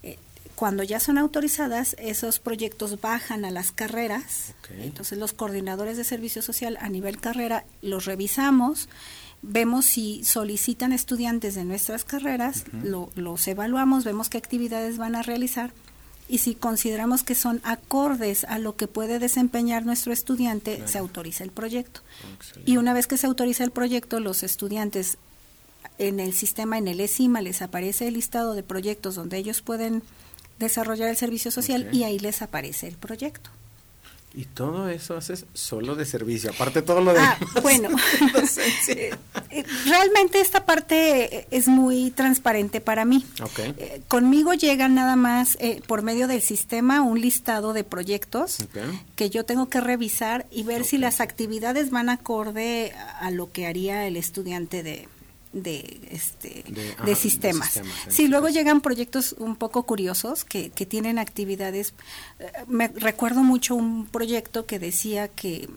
Eh, 0.03 0.19
cuando 0.55 0.83
ya 0.83 0.99
son 0.99 1.19
autorizadas, 1.19 1.95
esos 1.99 2.41
proyectos 2.41 3.01
bajan 3.01 3.45
a 3.45 3.51
las 3.51 3.71
carreras. 3.71 4.55
Entonces 4.79 5.19
los 5.19 5.33
coordinadores 5.33 5.97
de 5.97 6.05
servicio 6.05 6.43
social 6.43 6.79
a 6.81 6.89
nivel 6.89 7.21
carrera 7.21 7.65
los 7.83 8.07
revisamos 8.07 8.89
vemos 9.47 9.85
si 9.85 10.25
solicitan 10.25 10.93
estudiantes 10.93 11.55
de 11.55 11.65
nuestras 11.65 12.05
carreras, 12.05 12.65
lo, 12.83 13.11
los 13.15 13.47
evaluamos, 13.47 14.05
vemos 14.05 14.29
qué 14.29 14.39
actividades 14.39 14.99
van 14.99 15.15
a 15.15 15.23
realizar 15.23 15.73
y 16.29 16.39
si 16.39 16.55
consideramos 16.55 17.23
que 17.23 17.35
son 17.35 17.61
acordes 17.65 18.45
a 18.45 18.59
lo 18.59 18.77
que 18.77 18.89
puede 18.89 19.19
desempeñar 19.19 19.85
nuestro 19.85 20.13
estudiante, 20.13 20.83
se 20.87 20.99
autoriza 20.99 21.45
el 21.45 21.51
proyecto. 21.51 22.01
Y 22.65 22.79
una 22.79 22.95
vez 22.95 23.07
que 23.07 23.19
se 23.19 23.27
autoriza 23.27 23.63
el 23.63 23.71
proyecto, 23.71 24.21
los 24.21 24.43
estudiantes 24.43 25.19
en 25.99 26.21
el 26.21 26.33
sistema, 26.33 26.79
en 26.79 26.89
el 26.89 27.01
ESIMA, 27.01 27.43
les 27.43 27.61
aparece 27.61 28.09
el 28.09 28.15
listado 28.15 28.55
de 28.55 28.63
proyectos 28.63 29.15
donde 29.15 29.37
ellos 29.37 29.61
pueden 29.61 30.03
desarrollar 30.59 31.11
el 31.11 31.17
servicio 31.17 31.51
social 31.51 31.89
y 31.93 32.05
ahí 32.05 32.19
les 32.19 32.41
aparece 32.41 32.89
el 32.89 32.97
proyecto. 32.97 33.51
Y 34.37 34.47
todo 34.47 34.89
eso 34.89 35.17
haces 35.17 35.47
solo 35.55 35.95
de 35.95 36.05
servicio, 36.05 36.51
aparte 36.51 36.83
todo 36.83 37.01
lo 37.01 37.13
de... 37.13 37.21
Ah, 37.21 37.39
bueno, 37.63 37.89
eh, 38.89 39.15
realmente 39.87 40.41
esta 40.41 40.67
parte 40.67 41.47
es 41.57 41.69
muy 41.69 42.11
transparente 42.11 42.81
para 42.81 43.05
mí. 43.05 43.25
Eh, 43.59 44.03
conmigo 44.09 44.53
llegan 44.55 44.97
nada 44.97 45.15
más 45.15 45.57
eh, 45.61 45.81
por 45.87 46.03
medio 46.03 46.27
del 46.27 46.43
sistema 46.43 47.01
un 47.03 47.21
listado 47.21 47.73
de 47.73 47.85
proyectos 47.85 48.59
que 49.15 49.31
yo 49.31 49.45
tengo 49.45 49.69
que 49.69 49.81
revisar 49.81 50.47
y 50.51 50.65
ver 50.65 50.85
si 50.85 50.99
las 50.99 51.21
actividades 51.21 51.91
van 51.91 52.09
acorde 52.09 52.93
a 53.21 53.31
lo 53.31 53.53
que 53.53 53.69
haría 53.69 54.07
el 54.09 54.17
estudiante 54.17 54.83
de, 54.83 55.07
de 55.55 56.01
este 56.11 56.65
de, 57.05 57.15
sistemas. 57.15 57.81
sí, 58.09 58.29
luego 58.29 58.49
llegan 58.49 58.81
proyectos 58.81 59.35
un 59.39 59.57
poco 59.57 59.85
curiosos 59.85 60.45
que, 60.45 60.71
que 60.71 60.85
tienen 60.85 61.19
actividades. 61.19 61.95
Eh, 62.41 62.51
me 62.67 62.89
recuerdo 62.89 63.43
mucho 63.43 63.75
un 63.75 64.07
proyecto 64.07 64.67
que 64.67 64.79
decía 64.79 65.29
que 65.29 65.69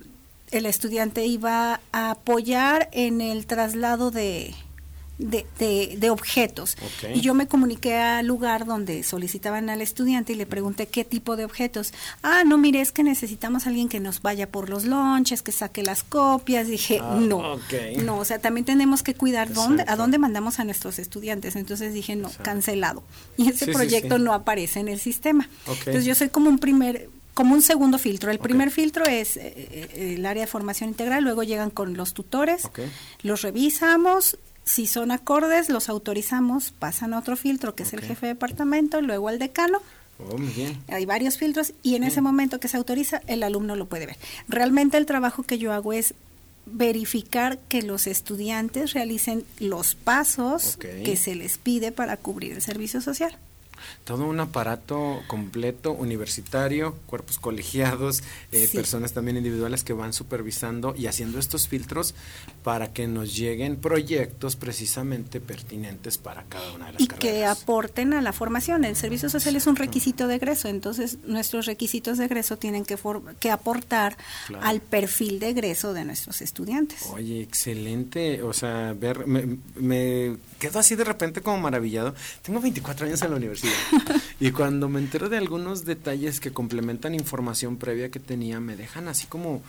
el 0.52 0.66
estudiante 0.66 1.26
iba 1.26 1.80
a 1.92 2.12
apoyar 2.12 2.90
en 2.92 3.22
el 3.22 3.46
traslado 3.46 4.12
de 4.12 4.56
de, 5.18 5.98
de, 5.98 6.10
objetos. 6.10 6.78
Y 7.14 7.22
yo 7.22 7.34
me 7.34 7.48
comuniqué 7.48 7.96
al 7.96 8.28
lugar 8.28 8.66
donde 8.66 9.04
solicitaban 9.04 9.70
al 9.70 9.82
estudiante 9.82 10.34
y 10.34 10.36
le 10.36 10.46
pregunté 10.46 10.88
qué 10.88 11.04
tipo 11.04 11.36
de 11.36 11.46
objetos. 11.46 11.94
Ah, 12.22 12.44
no, 12.46 12.58
mire, 12.58 12.82
es 12.82 12.92
que 12.92 13.04
necesitamos 13.04 13.66
a 13.66 13.70
alguien 13.70 13.90
que 13.90 14.00
nos 14.00 14.22
vaya 14.22 14.50
por 14.50 14.70
los 14.70 14.86
lonches, 14.86 15.42
que 15.42 15.52
saque 15.52 15.82
las 15.82 16.04
copias. 16.04 16.68
Dije, 16.68 17.00
ah, 17.02 17.18
no, 17.20 17.58
no, 18.04 18.18
o 18.18 18.26
sea, 18.26 18.40
también 18.40 18.66
tenemos 18.66 19.02
que 19.02 19.16
cuidar 19.16 19.52
dónde, 19.52 19.84
a 19.88 19.96
dónde 19.96 20.20
mandamos 20.20 20.60
a 20.60 20.64
nuestros 20.64 21.00
estudiantes. 21.00 21.56
Entonces 21.56 21.94
dije, 21.94 22.16
no, 22.16 22.30
cancelado. 22.44 23.04
Y 23.38 23.50
ese 23.50 23.72
proyecto 23.72 24.20
no 24.20 24.34
aparece 24.34 24.80
en 24.80 24.88
el 24.88 25.00
sistema. 25.00 25.50
Entonces 25.68 26.06
yo 26.06 26.16
soy 26.16 26.30
como 26.30 26.50
un 26.50 26.60
primer 26.60 27.10
como 27.38 27.54
un 27.54 27.62
segundo 27.62 28.00
filtro. 28.00 28.32
El 28.32 28.40
primer 28.40 28.72
filtro 28.72 29.06
es 29.06 29.38
eh, 29.38 29.54
eh, 29.56 30.16
el 30.18 30.26
área 30.26 30.42
de 30.42 30.48
formación 30.48 30.90
integral, 30.90 31.24
luego 31.24 31.44
llegan 31.44 31.70
con 31.70 31.96
los 31.96 32.16
tutores, 32.16 32.64
los 33.22 33.44
revisamos, 33.44 34.40
si 34.68 34.86
son 34.86 35.12
acordes, 35.12 35.70
los 35.70 35.88
autorizamos, 35.88 36.72
pasan 36.78 37.14
a 37.14 37.20
otro 37.20 37.38
filtro 37.38 37.74
que 37.74 37.84
es 37.84 37.94
el 37.94 38.02
jefe 38.02 38.28
de 38.28 38.34
departamento, 38.34 39.02
luego 39.02 39.30
al 39.30 39.40
decano. 39.40 39.82
Oh, 40.20 40.36
bien. 40.36 40.78
Hay 40.90 41.06
varios 41.06 41.38
filtros 41.38 41.74
y 41.84 41.96
en 41.96 42.04
ese 42.04 42.22
momento 42.22 42.60
que 42.60 42.68
se 42.68 42.76
autoriza, 42.76 43.22
el 43.28 43.44
alumno 43.44 43.76
lo 43.76 43.86
puede 43.86 44.08
ver. 44.08 44.18
Realmente 44.50 44.98
el 44.98 45.06
trabajo 45.06 45.44
que 45.44 45.58
yo 45.58 45.72
hago 45.72 45.94
es 45.94 46.14
verificar 46.66 47.60
que 47.70 47.82
los 47.82 48.08
estudiantes 48.08 48.92
realicen 48.92 49.46
los 49.60 49.96
pasos 49.96 50.78
que 50.78 51.16
se 51.16 51.36
les 51.36 51.58
pide 51.58 51.94
para 51.94 52.18
cubrir 52.18 52.52
el 52.52 52.62
servicio 52.62 53.00
social 53.00 53.38
todo 54.04 54.26
un 54.26 54.40
aparato 54.40 55.22
completo, 55.28 55.92
universitario, 55.92 56.96
cuerpos 57.06 57.38
colegiados, 57.40 58.24
eh, 58.52 58.70
personas 58.74 59.14
también 59.14 59.38
individuales 59.38 59.84
que 59.84 59.94
van 59.94 60.14
supervisando 60.14 60.96
y 60.98 61.08
haciendo 61.08 61.40
estos 61.40 61.68
filtros 61.68 62.16
para 62.64 62.94
que 62.94 63.08
nos 63.08 63.36
lleguen 63.36 63.76
proyectos 63.76 64.56
precisamente 64.56 65.40
pertinentes 65.40 66.18
para 66.18 66.44
cada 66.44 66.72
una 66.74 66.88
de 66.88 66.94
las 66.94 67.02
y 67.02 67.08
que 67.08 67.46
aporten 67.46 68.14
a 68.14 68.22
la 68.22 68.34
formación. 68.34 68.86
El 68.86 68.96
servicio 68.96 69.30
social 69.30 69.56
es 69.56 69.68
un 69.68 69.76
requisito 69.76 70.28
de 70.28 70.36
egreso, 70.36 70.68
entonces 70.68 71.18
nuestros 71.26 71.66
requisitos 71.66 72.18
de 72.18 72.26
egreso 72.26 72.58
tienen 72.58 72.86
que, 72.86 72.98
que 73.40 73.52
aportar 73.52 74.18
al 74.62 74.82
perfil 74.82 75.40
de 75.40 75.50
egreso 75.50 75.94
de 75.94 76.06
nuestros 76.06 76.42
estudiantes. 76.42 77.04
Oye, 77.14 77.42
excelente, 77.42 78.42
o 78.42 78.54
sea, 78.54 78.94
ver, 78.98 79.28
me, 79.28 79.58
me 79.76 80.38
quedo 80.60 80.80
así 80.80 80.96
de 80.96 81.04
repente 81.04 81.42
como 81.42 81.60
maravillado. 81.60 82.16
Tengo 82.42 82.60
24 82.60 83.06
años 83.06 83.22
en 83.22 83.30
la 83.32 83.36
universidad 83.38 83.74
y 84.40 84.52
cuando 84.52 84.90
me 84.90 85.00
entero 85.00 85.30
de 85.30 85.38
algunos 85.38 85.86
detalles 85.86 86.40
que 86.40 86.52
complementan 86.52 87.14
información 87.14 87.78
previa 87.78 88.10
que 88.10 88.20
tenía, 88.20 88.60
me 88.60 88.76
dejan 88.76 89.08
así 89.08 89.28
como, 89.28 89.62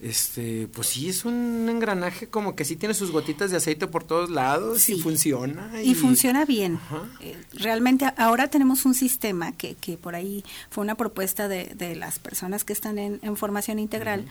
este, 0.00 0.68
pues 0.72 0.88
sí, 0.88 1.08
es 1.08 1.24
un 1.24 1.68
engranaje 1.68 2.28
como 2.28 2.56
que 2.56 2.64
sí 2.64 2.76
tiene 2.76 2.94
sus 2.94 3.10
gotitas 3.10 3.50
de 3.50 3.56
aceite 3.56 3.86
por 3.86 4.04
todos 4.04 4.30
lados 4.30 4.88
y 4.88 5.00
funciona. 5.00 5.70
Y, 5.82 5.94
funciona 5.94 6.44
bien. 6.44 6.78
Eh, 7.20 7.36
realmente 7.52 8.06
ahora 8.16 8.48
tenemos 8.48 8.84
un 8.84 8.94
sistema 8.94 9.52
que, 9.52 9.74
que 9.74 9.96
por 9.96 10.14
ahí 10.14 10.44
fue 10.70 10.82
una 10.82 10.96
propuesta 10.96 11.48
de, 11.48 11.72
de 11.74 11.96
las 11.96 12.18
personas 12.18 12.64
que 12.64 12.72
están 12.72 12.98
en, 12.98 13.36
formación 13.36 13.78
integral 13.78 14.26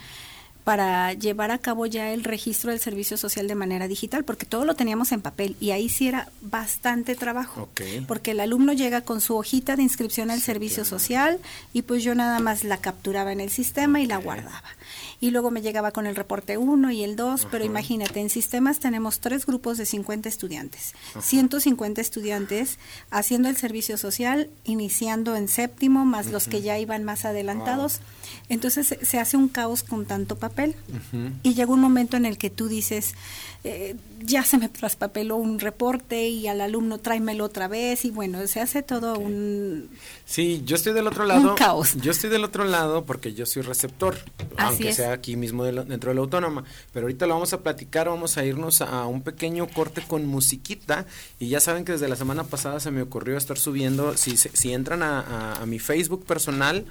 para 0.63 1.13
llevar 1.13 1.51
a 1.51 1.57
cabo 1.57 1.85
ya 1.85 2.11
el 2.11 2.23
registro 2.23 2.71
del 2.71 2.79
servicio 2.79 3.17
social 3.17 3.47
de 3.47 3.55
manera 3.55 3.87
digital, 3.87 4.23
porque 4.23 4.45
todo 4.45 4.65
lo 4.65 4.75
teníamos 4.75 5.11
en 5.11 5.21
papel 5.21 5.55
y 5.59 5.71
ahí 5.71 5.89
sí 5.89 6.07
era 6.07 6.29
bastante 6.41 7.15
trabajo, 7.15 7.69
porque 8.07 8.31
el 8.31 8.39
alumno 8.39 8.73
llega 8.73 9.01
con 9.01 9.21
su 9.21 9.35
hojita 9.35 9.75
de 9.75 9.83
inscripción 9.83 10.31
al 10.31 10.41
servicio 10.41 10.85
social 10.85 11.39
y 11.73 11.81
pues 11.81 12.03
yo 12.03 12.15
nada 12.15 12.39
más 12.39 12.63
la 12.63 12.77
capturaba 12.77 13.31
en 13.31 13.41
el 13.41 13.49
sistema 13.49 14.01
y 14.01 14.05
la 14.05 14.17
guardaba 14.17 14.63
y 15.21 15.29
luego 15.29 15.51
me 15.51 15.61
llegaba 15.61 15.91
con 15.91 16.07
el 16.07 16.15
reporte 16.15 16.57
1 16.57 16.91
y 16.91 17.03
el 17.03 17.15
2, 17.15 17.47
pero 17.51 17.63
imagínate, 17.63 18.19
en 18.19 18.29
sistemas 18.29 18.79
tenemos 18.79 19.19
tres 19.19 19.45
grupos 19.45 19.77
de 19.77 19.85
50 19.85 20.27
estudiantes, 20.27 20.95
150 21.21 22.01
estudiantes 22.01 22.79
haciendo 23.11 23.47
el 23.47 23.55
servicio 23.55 23.97
social, 23.97 24.49
iniciando 24.65 25.35
en 25.35 25.47
séptimo, 25.47 26.05
más 26.05 26.31
los 26.31 26.47
que 26.47 26.63
ya 26.63 26.79
iban 26.79 27.03
más 27.03 27.23
adelantados. 27.23 28.01
Entonces 28.49 28.97
se 29.01 29.19
hace 29.19 29.37
un 29.37 29.47
caos 29.47 29.83
con 29.83 30.05
tanto 30.05 30.37
papel. 30.37 30.75
Y 31.43 31.53
llega 31.53 31.71
un 31.71 31.79
momento 31.79 32.17
en 32.17 32.25
el 32.25 32.37
que 32.37 32.49
tú 32.49 32.67
dices, 32.67 33.13
eh, 33.63 33.95
ya 34.23 34.43
se 34.43 34.57
me 34.57 34.69
traspapeló 34.69 35.35
un 35.35 35.59
reporte 35.59 36.27
y 36.27 36.47
al 36.47 36.61
alumno 36.61 36.97
tráemelo 36.97 37.45
otra 37.45 37.67
vez. 37.67 38.05
Y 38.05 38.11
bueno, 38.11 38.45
se 38.47 38.59
hace 38.59 38.81
todo 38.81 39.17
un... 39.17 39.89
Sí, 40.25 40.63
yo 40.65 40.75
estoy 40.75 40.93
del 40.93 41.07
otro 41.07 41.25
lado. 41.25 41.51
Un 41.51 41.55
caos. 41.55 41.95
Yo 42.01 42.11
estoy 42.11 42.29
del 42.29 42.43
otro 42.43 42.65
lado 42.65 43.05
porque 43.05 43.33
yo 43.33 43.45
soy 43.45 43.61
receptor, 43.61 44.17
aunque 44.57 44.93
sea 44.93 45.10
aquí 45.11 45.35
mismo 45.35 45.63
dentro 45.63 46.11
de 46.11 46.15
la 46.15 46.21
autónoma. 46.21 46.63
Pero 46.93 47.05
ahorita 47.05 47.27
lo 47.27 47.33
vamos 47.33 47.53
a 47.53 47.61
platicar, 47.61 48.07
vamos 48.07 48.37
a 48.37 48.45
irnos 48.45 48.81
a 48.81 49.05
un 49.05 49.21
pequeño 49.21 49.67
corte 49.67 50.01
con 50.07 50.25
musiquita 50.25 51.05
y 51.39 51.49
ya 51.49 51.59
saben 51.59 51.85
que 51.85 51.93
desde 51.93 52.07
la 52.07 52.15
semana 52.15 52.43
pasada 52.43 52.79
se 52.79 52.91
me 52.91 53.01
ocurrió 53.01 53.37
estar 53.37 53.57
subiendo, 53.57 54.17
si, 54.17 54.37
si 54.37 54.73
entran 54.73 55.01
a 55.03 55.63
mi 55.65 55.79
Facebook 55.79 56.25
personal, 56.25 56.85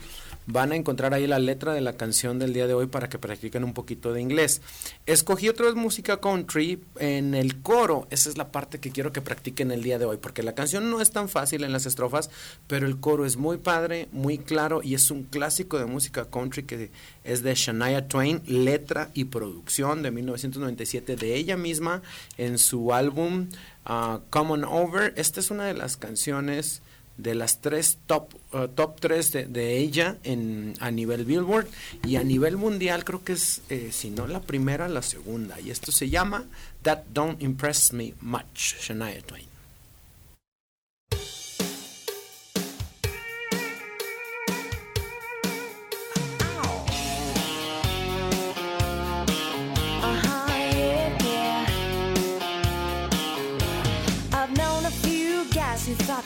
van 0.47 0.73
a 0.73 0.77
encontrar 0.77 1.15
ahí 1.15 1.27
la 1.27 1.39
letra 1.39 1.73
de 1.73 1.81
la 1.81 1.95
canción 1.95 2.39
del 2.39 2.53
día 2.53 2.67
de 2.67 2.75
hoy 2.75 2.87
para 2.87 3.09
que 3.09 3.19
practiquen 3.19 3.65
un 3.65 3.75
poquito 3.75 4.13
de 4.13 4.21
inglés. 4.21 4.63
Escogí 5.07 5.49
otra 5.49 5.67
vez 5.67 5.75
música 5.75 6.21
country 6.21 6.83
en 6.99 7.35
el 7.35 7.63
coro, 7.63 8.07
esa 8.11 8.29
es 8.29 8.37
la 8.37 8.51
parte 8.51 8.81
que 8.81 8.91
quiero 8.91 9.13
que 9.13 9.21
practiquen 9.21 9.71
el 9.71 9.83
día 9.83 9.99
de 9.99 10.05
hoy, 10.05 10.17
porque 10.17 10.43
la 10.43 10.55
canción 10.55 10.91
no 10.91 11.01
es 11.01 11.11
tan 11.11 11.29
fácil 11.29 11.65
en 11.65 11.73
las 11.73 11.87
estrofas, 11.87 12.31
pero 12.67 12.87
el 12.87 12.99
coro 13.01 13.27
es 13.27 13.37
muy 13.37 13.59
padre, 13.59 14.09
muy 14.13 14.39
claro 14.39 14.81
y 14.83 14.95
es 14.95 15.11
un 15.11 15.25
clásico 15.25 15.79
de 15.79 15.87
música 15.87 16.27
country 16.31 16.65
que 16.65 16.91
es 17.25 17.43
de 17.43 17.55
Shania 17.55 18.09
Twain, 18.09 18.43
letra 18.47 19.11
y 19.15 19.25
producción 19.25 20.03
de 20.03 20.11
1997 20.11 21.17
de 21.17 21.35
ella 21.35 21.57
misma 21.57 22.03
en 22.37 22.59
su 22.59 22.93
álbum 22.93 23.49
uh, 23.89 24.21
Come 24.31 24.53
On 24.53 24.65
Over. 24.65 25.13
Esta 25.17 25.41
es 25.41 25.51
una 25.51 25.65
de 25.65 25.75
las 25.75 25.97
canciones 25.97 26.83
de 27.23 27.35
las 27.35 27.61
tres 27.61 27.99
top, 28.07 28.35
uh, 28.53 28.69
top 28.69 29.01
tres 29.01 29.33
de, 29.33 29.79
ella 29.79 30.17
en, 30.25 30.75
a 30.81 30.91
nivel 30.91 31.25
Billboard 31.25 31.69
y 32.05 32.17
a 32.17 32.25
nivel 32.25 32.57
mundial 32.57 33.05
creo 33.05 33.23
que 33.25 33.33
es, 33.33 33.63
eh, 33.69 33.91
si 33.93 34.11
no 34.11 34.27
la 34.27 34.41
primera, 34.41 34.89
la 34.89 35.03
segunda. 35.03 35.61
Y 35.61 35.71
esto 35.71 35.93
se 35.93 36.09
llama 36.09 36.45
That 36.83 37.05
Don't 37.13 37.43
Impress 37.43 37.93
Me 37.93 38.15
Much, 38.21 38.77
Shania 38.81 39.23
Twain. 39.23 39.51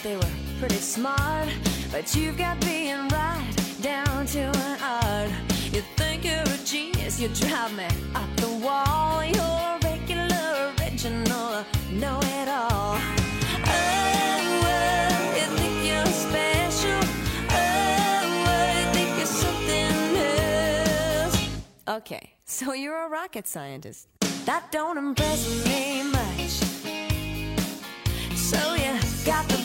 they 0.05 0.17
were 0.17 0.44
pretty 0.67 0.81
smart, 0.81 1.47
but 1.93 2.17
you've 2.17 2.39
got 2.39 2.59
being 2.63 3.07
right 3.09 3.51
down 3.83 4.25
to 4.25 4.39
an 4.39 4.79
art. 4.81 5.31
You 5.75 5.83
think 5.99 6.25
you're 6.25 6.41
a 6.41 6.59
genius, 6.65 7.21
you 7.21 7.29
drive 7.29 7.77
me 7.77 7.85
up 8.15 8.35
the 8.37 8.49
wall. 8.65 9.23
You're 9.23 9.79
regular, 9.83 10.73
original, 10.81 11.67
know 11.93 12.19
it 12.23 12.49
all. 12.49 12.99
Okay, 21.87 22.33
so 22.47 22.73
you're 22.73 23.05
a 23.05 23.09
rocket 23.11 23.47
scientist. 23.47 24.09
That 24.47 24.73
don't 24.73 24.97
impress 24.97 25.67
me 25.67 26.05
much. 26.05 26.53
So 28.35 28.75
you 28.75 28.99
got 29.27 29.47
the 29.49 29.65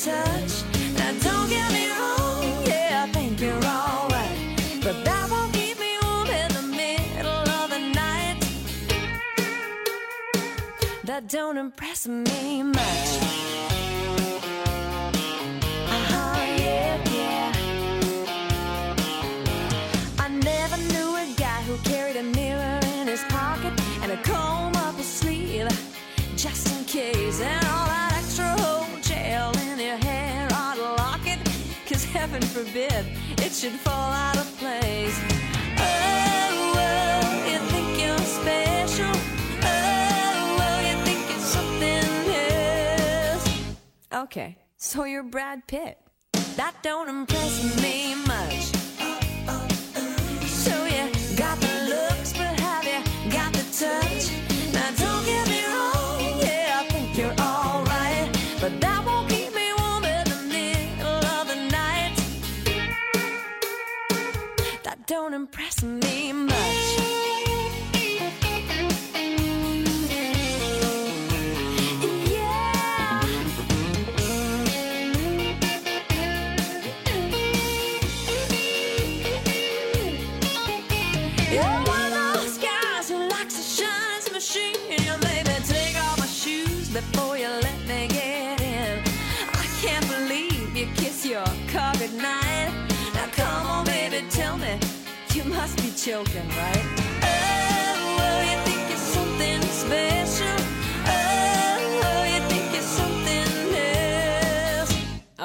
touch. 0.00 0.64
Now 0.96 1.12
don't 1.20 1.50
get 1.50 1.70
me 1.72 1.90
wrong, 1.90 2.42
yeah, 2.66 3.04
I 3.06 3.12
think 3.12 3.38
you're 3.38 3.52
alright. 3.52 4.80
But 4.82 5.04
that 5.04 5.30
won't 5.30 5.52
keep 5.52 5.78
me 5.78 5.98
warm 6.02 6.28
in 6.28 6.50
the 6.54 6.62
middle 6.62 7.48
of 7.60 7.68
the 7.68 7.80
night. 7.94 8.38
That 11.04 11.28
don't 11.28 11.58
impress 11.58 12.08
me 12.08 12.62
much. 12.62 13.29
Should 33.52 33.72
fall 33.72 34.12
out 34.12 34.36
of 34.36 34.46
place. 34.58 35.20
Oh, 35.78 36.72
special. 38.24 39.12
Oh, 39.62 40.56
okay, 44.22 44.56
so 44.76 45.04
you're 45.04 45.24
Brad 45.24 45.66
Pitt. 45.66 45.98
That 46.56 46.74
don't 46.82 47.08
impress 47.08 47.82
me 47.82 48.14
much. 48.26 48.79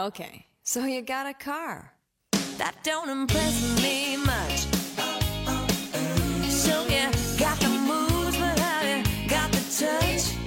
Okay, 0.06 0.46
so 0.62 0.86
you 0.86 1.02
got 1.02 1.26
a 1.26 1.34
car. 1.34 1.92
That 2.60 2.76
don't 2.84 3.10
impress 3.10 3.82
me 3.82 4.18
much. 4.18 4.60
So 6.48 6.84
you 6.84 7.10
got 7.40 7.60
the 7.60 7.70
moves, 7.70 8.38
but 8.38 8.60
have 8.60 8.86
you 8.86 9.28
got 9.28 9.52
the 9.52 9.64
touch? 9.80 10.45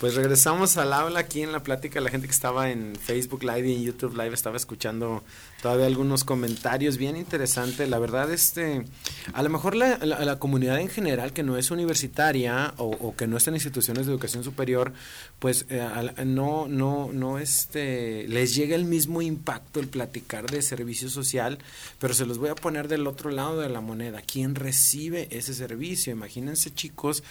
Pues 0.00 0.14
regresamos 0.14 0.76
al 0.76 0.92
aula 0.92 1.18
aquí 1.18 1.42
en 1.42 1.50
la 1.50 1.64
plática. 1.64 2.00
La 2.00 2.10
gente 2.10 2.28
que 2.28 2.32
estaba 2.32 2.70
en 2.70 2.94
Facebook 2.94 3.42
Live 3.42 3.66
y 3.66 3.74
en 3.74 3.82
YouTube 3.82 4.12
Live 4.12 4.32
estaba 4.32 4.56
escuchando 4.56 5.24
todavía 5.62 5.86
algunos 5.86 6.24
comentarios 6.24 6.96
bien 6.98 7.16
interesantes. 7.16 7.88
La 7.88 7.98
verdad, 7.98 8.32
este, 8.32 8.84
a 9.32 9.42
lo 9.42 9.48
mejor 9.50 9.74
la, 9.74 9.98
la- 9.98 10.38
comunidad 10.38 10.80
en 10.80 10.88
general 10.88 11.32
que 11.32 11.42
no 11.42 11.56
es 11.56 11.70
universitaria 11.70 12.74
o, 12.76 12.86
o 12.90 13.16
que 13.16 13.26
no 13.26 13.36
está 13.36 13.50
en 13.50 13.56
instituciones 13.56 14.06
de 14.06 14.12
educación 14.12 14.44
superior, 14.44 14.92
pues 15.38 15.66
eh, 15.68 15.84
no, 16.24 16.68
no, 16.68 17.10
no, 17.12 17.38
este, 17.38 18.26
les 18.28 18.54
llega 18.54 18.76
el 18.76 18.84
mismo 18.84 19.20
impacto 19.22 19.80
el 19.80 19.88
platicar 19.88 20.48
de 20.50 20.62
servicio 20.62 21.08
social, 21.08 21.58
pero 21.98 22.14
se 22.14 22.24
los 22.26 22.38
voy 22.38 22.50
a 22.50 22.54
poner 22.54 22.86
del 22.88 23.06
otro 23.06 23.30
lado 23.30 23.60
de 23.60 23.68
la 23.68 23.80
moneda. 23.80 24.22
¿Quién 24.22 24.54
recibe 24.54 25.28
ese 25.30 25.54
servicio? 25.54 26.12
Imagínense, 26.12 26.72
chicos, 26.72 27.22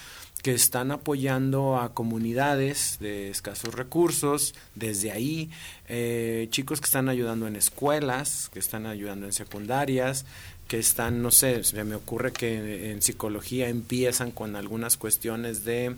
que 0.42 0.54
están 0.54 0.92
apoyando 0.92 1.78
a 1.78 1.94
comunidades 1.94 2.98
de 3.00 3.28
escasos 3.30 3.74
recursos, 3.74 4.54
desde 4.76 5.10
ahí, 5.10 5.50
eh, 5.88 6.46
chicos 6.50 6.80
que 6.80 6.84
están 6.84 7.08
ayudando 7.08 7.48
en 7.48 7.56
escuelas, 7.56 8.17
que 8.52 8.58
están 8.58 8.86
ayudando 8.86 9.26
en 9.26 9.32
secundarias, 9.32 10.24
que 10.66 10.78
están, 10.78 11.22
no 11.22 11.30
sé, 11.30 11.64
se 11.64 11.84
me 11.84 11.94
ocurre 11.94 12.32
que 12.32 12.90
en 12.90 13.02
psicología 13.02 13.68
empiezan 13.68 14.30
con 14.30 14.56
algunas 14.56 14.96
cuestiones 14.96 15.64
de 15.64 15.96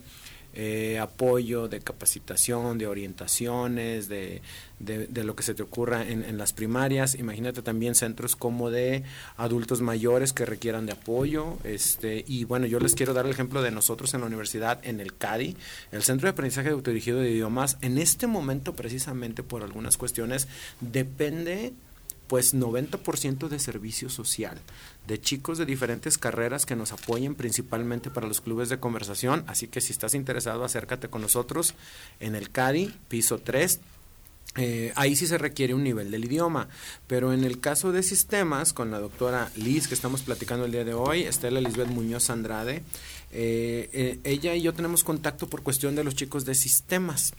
eh, 0.53 0.99
apoyo, 0.99 1.69
de 1.69 1.79
capacitación, 1.79 2.77
de 2.77 2.89
orientaciones, 2.89 4.09
de, 4.09 4.43
de, 4.81 5.25
lo 5.25 5.37
que 5.37 5.45
se 5.45 5.55
te 5.55 5.63
ocurra 5.63 6.03
en, 6.09 6.25
en 6.25 6.39
las 6.39 6.53
primarias. 6.53 7.15
Imagínate 7.15 7.63
también 7.63 7.95
centros 7.95 8.35
como 8.35 8.71
de 8.71 9.05
adultos 9.37 9.81
mayores 9.81 10.33
que 10.33 10.45
requieran 10.45 10.87
de 10.87 10.93
apoyo. 10.93 11.57
Este, 11.63 12.25
y 12.27 12.45
bueno, 12.45 12.67
yo 12.67 12.81
les 12.81 12.97
quiero 12.97 13.15
dar 13.15 13.27
el 13.27 13.31
ejemplo 13.31 13.63
de 13.63 13.71
nosotros 13.71 14.13
en 14.15 14.23
la 14.23 14.27
universidad, 14.27 14.81
en 14.83 14.99
el 14.99 15.15
CADI, 15.15 15.57
el 15.93 16.03
Centro 16.03 16.27
de 16.27 16.31
Aprendizaje 16.31 16.71
Autodirigido 16.71 17.21
de 17.21 17.31
Idiomas. 17.31 17.77
En 17.81 17.99
este 17.99 18.27
momento, 18.27 18.75
precisamente 18.75 19.45
por 19.45 19.63
algunas 19.63 19.97
cuestiones, 19.97 20.49
depende 20.81 21.75
pues 22.31 22.55
90% 22.55 23.49
de 23.49 23.59
servicio 23.59 24.09
social, 24.09 24.57
de 25.09 25.21
chicos 25.21 25.59
de 25.59 25.67
diferentes 25.67 26.17
carreras 26.17 26.65
que 26.65 26.77
nos 26.77 26.93
apoyen 26.93 27.35
principalmente 27.35 28.09
para 28.09 28.29
los 28.29 28.41
clubes 28.41 28.69
de 28.69 28.79
conversación, 28.79 29.43
así 29.49 29.67
que 29.67 29.81
si 29.81 29.93
estás 29.93 30.15
interesado 30.15 30.63
acércate 30.63 31.09
con 31.09 31.23
nosotros 31.23 31.75
en 32.21 32.37
el 32.37 32.51
CADI, 32.51 32.95
piso 33.09 33.39
3, 33.39 33.81
eh, 34.55 34.93
ahí 34.95 35.17
sí 35.17 35.27
se 35.27 35.39
requiere 35.39 35.75
un 35.75 35.83
nivel 35.83 36.13
del 36.13 36.25
idioma, 36.25 36.69
pero 37.09 37.33
en 37.33 37.43
el 37.43 37.59
caso 37.59 37.91
de 37.91 38.05
sistemas, 38.05 38.73
con 38.73 38.93
la 38.93 39.01
doctora 39.01 39.51
Liz, 39.57 39.89
que 39.89 39.95
estamos 39.95 40.23
platicando 40.23 40.67
el 40.67 40.71
día 40.71 40.85
de 40.85 40.95
hoy, 40.95 41.23
Estela 41.23 41.61
Lisbeth 41.61 41.89
Muñoz 41.89 42.31
Andrade, 42.31 42.85
eh, 43.33 43.91
eh, 43.93 44.21
ella 44.23 44.55
y 44.55 44.63
yo 44.63 44.73
tenemos 44.73 45.03
contacto 45.03 45.49
por 45.49 45.65
cuestión 45.65 45.97
de 45.97 46.05
los 46.05 46.15
chicos 46.15 46.45
de 46.45 46.55
sistemas. 46.55 47.33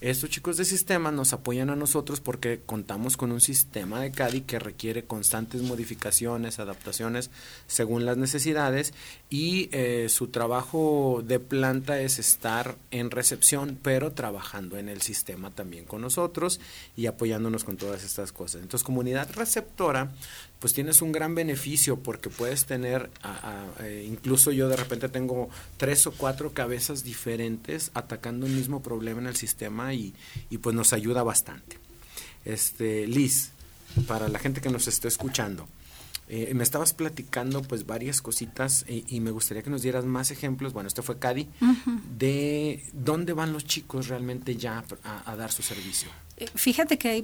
Estos 0.00 0.30
chicos 0.30 0.56
de 0.56 0.64
sistemas 0.64 1.12
nos 1.12 1.34
apoyan 1.34 1.68
a 1.68 1.76
nosotros 1.76 2.20
porque 2.20 2.62
contamos 2.64 3.18
con 3.18 3.32
un 3.32 3.40
sistema 3.42 4.00
de 4.00 4.10
CADI 4.10 4.40
que 4.40 4.58
requiere 4.58 5.04
constantes 5.04 5.60
modificaciones, 5.60 6.58
adaptaciones 6.58 7.30
según 7.66 8.06
las 8.06 8.16
necesidades 8.16 8.94
y 9.28 9.68
eh, 9.72 10.08
su 10.08 10.28
trabajo 10.28 11.22
de 11.22 11.38
planta 11.38 12.00
es 12.00 12.18
estar 12.18 12.78
en 12.90 13.10
recepción, 13.10 13.78
pero 13.82 14.12
trabajando 14.12 14.78
en 14.78 14.88
el 14.88 15.02
sistema 15.02 15.50
también 15.50 15.84
con 15.84 16.00
nosotros 16.00 16.60
y 16.96 17.04
apoyándonos 17.04 17.64
con 17.64 17.76
todas 17.76 18.02
estas 18.02 18.32
cosas. 18.32 18.62
Entonces, 18.62 18.86
comunidad 18.86 19.30
receptora, 19.34 20.12
pues 20.60 20.72
tienes 20.74 21.02
un 21.02 21.10
gran 21.10 21.34
beneficio 21.34 21.98
porque 21.98 22.28
puedes 22.30 22.66
tener, 22.66 23.10
a- 23.22 23.66
a- 23.80 23.86
eh, 23.86 24.06
incluso 24.08 24.52
yo 24.52 24.68
de 24.68 24.76
repente 24.76 25.08
tengo 25.08 25.48
tres 25.78 26.06
o 26.06 26.12
cuatro 26.12 26.52
cabezas 26.52 27.02
diferentes 27.02 27.90
atacando 27.94 28.46
un 28.46 28.54
mismo 28.54 28.82
problema 28.82 29.20
en 29.20 29.26
el 29.26 29.36
sistema 29.36 29.92
y, 29.94 30.14
y 30.50 30.58
pues 30.58 30.76
nos 30.76 30.92
ayuda 30.92 31.22
bastante. 31.22 31.78
Este, 32.44 33.06
Liz, 33.06 33.50
para 34.06 34.28
la 34.28 34.38
gente 34.38 34.60
que 34.60 34.70
nos 34.70 34.86
esté 34.86 35.08
escuchando, 35.08 35.66
eh, 36.28 36.52
me 36.54 36.62
estabas 36.62 36.92
platicando 36.94 37.60
pues 37.62 37.86
varias 37.86 38.20
cositas 38.22 38.84
eh, 38.86 39.02
y 39.08 39.18
me 39.20 39.30
gustaría 39.32 39.62
que 39.64 39.70
nos 39.70 39.82
dieras 39.82 40.04
más 40.04 40.30
ejemplos, 40.30 40.72
bueno, 40.72 40.86
este 40.88 41.02
fue 41.02 41.18
Cadi, 41.18 41.48
de 42.18 42.84
dónde 42.92 43.32
van 43.32 43.52
los 43.52 43.64
chicos 43.64 44.08
realmente 44.08 44.56
ya 44.56 44.84
a, 45.04 45.30
a 45.30 45.36
dar 45.36 45.50
su 45.52 45.62
servicio. 45.62 46.08
Eh, 46.36 46.48
Fíjate 46.54 46.98
que 46.98 47.08
hay, 47.08 47.22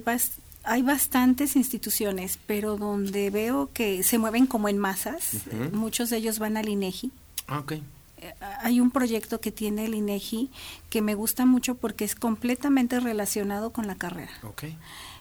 hay 0.67 0.81
bastantes 0.81 1.55
instituciones, 1.55 2.37
pero 2.45 2.77
donde 2.77 3.29
veo 3.29 3.69
que 3.73 4.03
se 4.03 4.17
mueven 4.17 4.45
como 4.47 4.69
en 4.69 4.77
masas, 4.77 5.33
eh, 5.33 5.69
muchos 5.71 6.09
de 6.09 6.17
ellos 6.17 6.39
van 6.39 6.57
al 6.57 6.67
INEGI. 6.67 7.11
Ah, 7.47 7.59
ok. 7.59 7.71
Eh, 7.71 8.33
Hay 8.61 8.79
un 8.81 8.91
proyecto 8.91 9.39
que 9.39 9.51
tiene 9.51 9.85
el 9.85 9.93
INEGI 9.95 10.49
que 10.89 11.01
me 11.01 11.15
gusta 11.15 11.45
mucho 11.45 11.75
porque 11.75 12.03
es 12.03 12.15
completamente 12.15 12.99
relacionado 12.99 13.71
con 13.71 13.87
la 13.87 13.95
carrera. 13.95 14.31
Ok. 14.43 14.65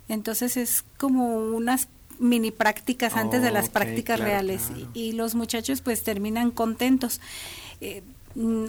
Entonces 0.08 0.56
es 0.56 0.84
como 0.98 1.36
unas 1.36 1.88
mini 2.18 2.50
prácticas 2.50 3.14
antes 3.14 3.42
de 3.42 3.50
las 3.50 3.68
prácticas 3.68 4.16
claro, 4.16 4.32
reales 4.32 4.62
claro. 4.62 4.90
Y, 4.94 5.00
y 5.00 5.12
los 5.12 5.34
muchachos 5.34 5.80
pues 5.80 6.02
terminan 6.02 6.50
contentos. 6.50 7.20
Eh, 7.80 8.02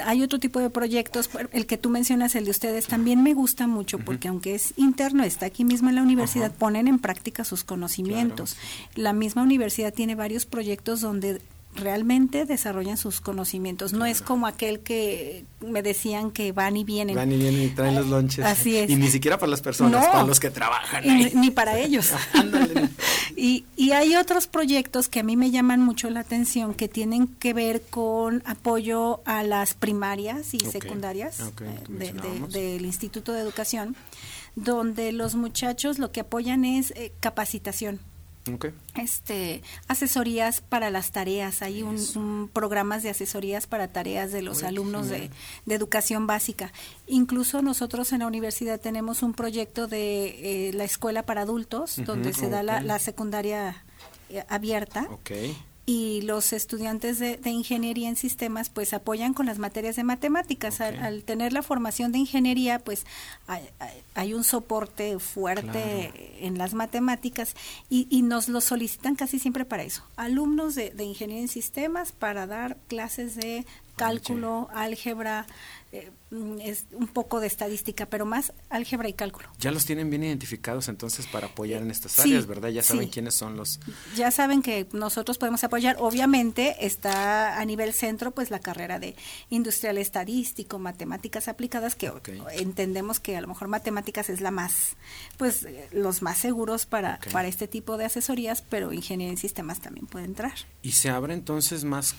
hay 0.05 0.23
otro 0.23 0.39
tipo 0.39 0.59
de 0.59 0.69
proyectos, 0.69 1.29
el 1.51 1.65
que 1.65 1.77
tú 1.77 1.89
mencionas, 1.89 2.35
el 2.35 2.45
de 2.45 2.51
ustedes, 2.51 2.87
también 2.87 3.23
me 3.23 3.33
gusta 3.33 3.67
mucho 3.67 3.99
porque 3.99 4.27
aunque 4.27 4.55
es 4.55 4.73
interno, 4.77 5.23
está 5.23 5.45
aquí 5.47 5.65
mismo 5.65 5.89
en 5.89 5.95
la 5.95 6.03
universidad, 6.03 6.53
ponen 6.53 6.87
en 6.87 6.99
práctica 6.99 7.43
sus 7.43 7.63
conocimientos. 7.63 8.55
La 8.95 9.13
misma 9.13 9.43
universidad 9.43 9.93
tiene 9.93 10.15
varios 10.15 10.45
proyectos 10.45 11.01
donde 11.01 11.41
realmente 11.77 12.45
desarrollan 12.45 12.97
sus 12.97 13.21
conocimientos. 13.21 13.93
No 13.93 14.05
es 14.05 14.21
como 14.21 14.45
aquel 14.47 14.81
que 14.81 15.45
me 15.65 15.81
decían 15.81 16.31
que 16.31 16.51
van 16.51 16.75
y 16.75 16.83
vienen. 16.83 17.15
Van 17.15 17.31
y 17.31 17.37
vienen 17.37 17.61
y 17.63 17.67
traen 17.69 17.95
los 17.95 18.07
lonches. 18.07 18.43
Así 18.45 18.75
es. 18.75 18.89
Y 18.89 18.95
ni 18.97 19.07
siquiera 19.09 19.37
para 19.37 19.49
las 19.49 19.61
personas, 19.61 20.03
No. 20.05 20.11
para 20.11 20.23
los 20.23 20.39
que 20.39 20.49
trabajan 20.49 21.03
ahí. 21.03 21.31
ni, 21.33 21.39
ni 21.41 21.51
para 21.51 21.77
ellos. 21.79 22.11
Y, 23.39 23.65
y 23.75 23.91
hay 23.91 24.15
otros 24.15 24.47
proyectos 24.47 25.09
que 25.09 25.19
a 25.19 25.23
mí 25.23 25.37
me 25.37 25.51
llaman 25.51 25.79
mucho 25.79 26.09
la 26.09 26.21
atención 26.21 26.73
que 26.73 26.87
tienen 26.87 27.27
que 27.27 27.53
ver 27.53 27.83
con 27.87 28.41
apoyo 28.47 29.21
a 29.25 29.43
las 29.43 29.75
primarias 29.75 30.55
y 30.55 30.59
secundarias 30.59 31.41
ok, 31.41 31.61
eh, 31.61 31.79
de- 31.87 32.13
de- 32.13 32.47
del 32.47 32.85
Instituto 32.85 33.33
de 33.33 33.41
Educación, 33.41 33.95
donde 34.55 35.11
los 35.11 35.35
muchachos 35.35 35.99
lo 35.99 36.11
que 36.11 36.21
apoyan 36.21 36.65
es 36.65 36.89
eh, 36.91 37.11
capacitación 37.19 37.99
Ok. 38.53 38.67
este 38.95 39.61
asesorías 39.87 40.61
para 40.61 40.89
las 40.89 41.11
tareas. 41.11 41.61
Hay 41.61 41.83
un, 41.83 42.49
programas 42.51 43.03
de 43.03 43.09
asesorías 43.09 43.67
para 43.67 43.87
tareas 43.87 44.31
de 44.31 44.41
los 44.41 44.63
alumnos 44.63 45.09
de, 45.09 45.29
educación 45.67 46.27
básica. 46.27 46.71
Incluso 47.07 47.61
nosotros 47.61 48.11
en 48.13 48.19
la 48.19 48.27
universidad 48.27 48.79
tenemos 48.79 49.21
un 49.23 49.33
proyecto 49.33 49.87
de 49.87 50.69
eh, 50.69 50.73
la 50.73 50.83
escuela 50.83 51.23
para 51.23 51.41
adultos 51.41 52.01
donde 52.05 52.33
se 52.33 52.49
da 52.49 52.63
la, 52.63 52.99
secundaria 52.99 53.83
eh, 54.29 54.43
abierta. 54.49 55.07
Ok. 55.11 55.31
Y 55.89 56.21
los 56.23 56.51
estudiantes 56.51 57.17
de, 57.17 57.37
de 57.37 57.49
ingeniería 57.49 58.09
en 58.09 58.17
sistemas 58.17 58.69
pues 58.69 58.93
apoyan 58.93 59.33
con 59.33 59.45
las 59.45 59.57
materias 59.57 59.95
de 59.95 60.03
matemáticas. 60.03 60.81
Al, 60.81 60.99
al 60.99 61.23
tener 61.23 61.53
la 61.53 61.63
formación 61.63 62.11
de 62.11 62.17
ingeniería 62.19 62.79
pues 62.79 63.05
hay, 63.47 63.63
hay- 63.79 64.03
hay 64.13 64.33
un 64.33 64.43
soporte 64.43 65.17
fuerte 65.17 65.61
Claro. 65.71 66.13
en 66.39 66.57
las 66.57 66.73
matemáticas 66.73 67.55
y, 67.89 68.05
y 68.09 68.21
nos 68.21 68.49
lo 68.49 68.59
solicitan 68.59 69.15
casi 69.15 69.39
siempre 69.39 69.63
para 69.63 69.83
eso. 69.83 70.03
Alumnos 70.17 70.75
de, 70.75 70.89
de 70.91 71.05
ingeniería 71.05 71.43
en 71.43 71.47
sistemas 71.47 72.11
para 72.11 72.45
dar 72.47 72.75
clases 72.89 73.35
de 73.35 73.65
cálculo, 73.95 74.69
álgebra, 74.73 75.47
eh, 75.91 76.11
mm, 76.31 76.59
es 76.61 76.85
un 76.91 77.07
poco 77.07 77.39
de 77.39 77.47
estadística, 77.47 78.05
pero 78.07 78.25
más 78.25 78.53
álgebra 78.69 79.07
y 79.07 79.13
cálculo. 79.13 79.49
Ya 79.59 79.71
los 79.71 79.85
tienen 79.85 80.09
bien 80.09 80.23
identificados 80.23 80.87
entonces 80.89 81.27
para 81.27 81.47
apoyar 81.47 81.81
en 81.81 81.91
estas 81.91 82.11
Sí, 82.13 82.21
áreas, 82.21 82.45
¿verdad? 82.45 82.69
Ya 82.69 82.83
saben 82.83 83.05
sí. 83.05 83.09
quiénes 83.11 83.33
son 83.35 83.55
los... 83.55 83.79
Ya 84.15 84.31
saben 84.31 84.61
que 84.61 84.87
nosotros 84.91 85.37
podemos 85.37 85.63
apoyar. 85.63 85.95
Obviamente 85.99 86.85
está 86.85 87.59
a 87.59 87.65
nivel 87.65 87.93
centro 87.93 88.31
pues 88.31 88.51
la 88.51 88.59
carrera 88.59 88.99
de 88.99 89.15
industrial 89.49 89.97
estadístico, 89.97 90.79
matemáticas 90.79 91.47
aplicadas, 91.47 91.95
que 91.95 92.11
entendemos 92.53 93.19
que 93.19 93.37
a 93.37 93.41
lo 93.41 93.47
mejor 93.47 93.67
matemáticas 93.67 94.29
es 94.29 94.41
la 94.41 94.51
más, 94.51 94.97
pues 95.37 95.63
eh, 95.63 95.87
los 95.91 96.21
más 96.21 96.37
seguros 96.37 96.85
para, 96.85 97.19
para 97.31 97.47
este 97.47 97.67
tipo 97.67 97.97
de 97.97 98.05
asesorías, 98.05 98.61
pero 98.61 98.91
ingeniería 98.93 99.31
en 99.31 99.37
sistemas 99.37 99.79
también 99.79 100.07
puede 100.07 100.25
entrar. 100.25 100.53
Y 100.81 100.91
se 100.91 101.09
abre 101.09 101.33
entonces 101.33 101.83
más 101.83 102.15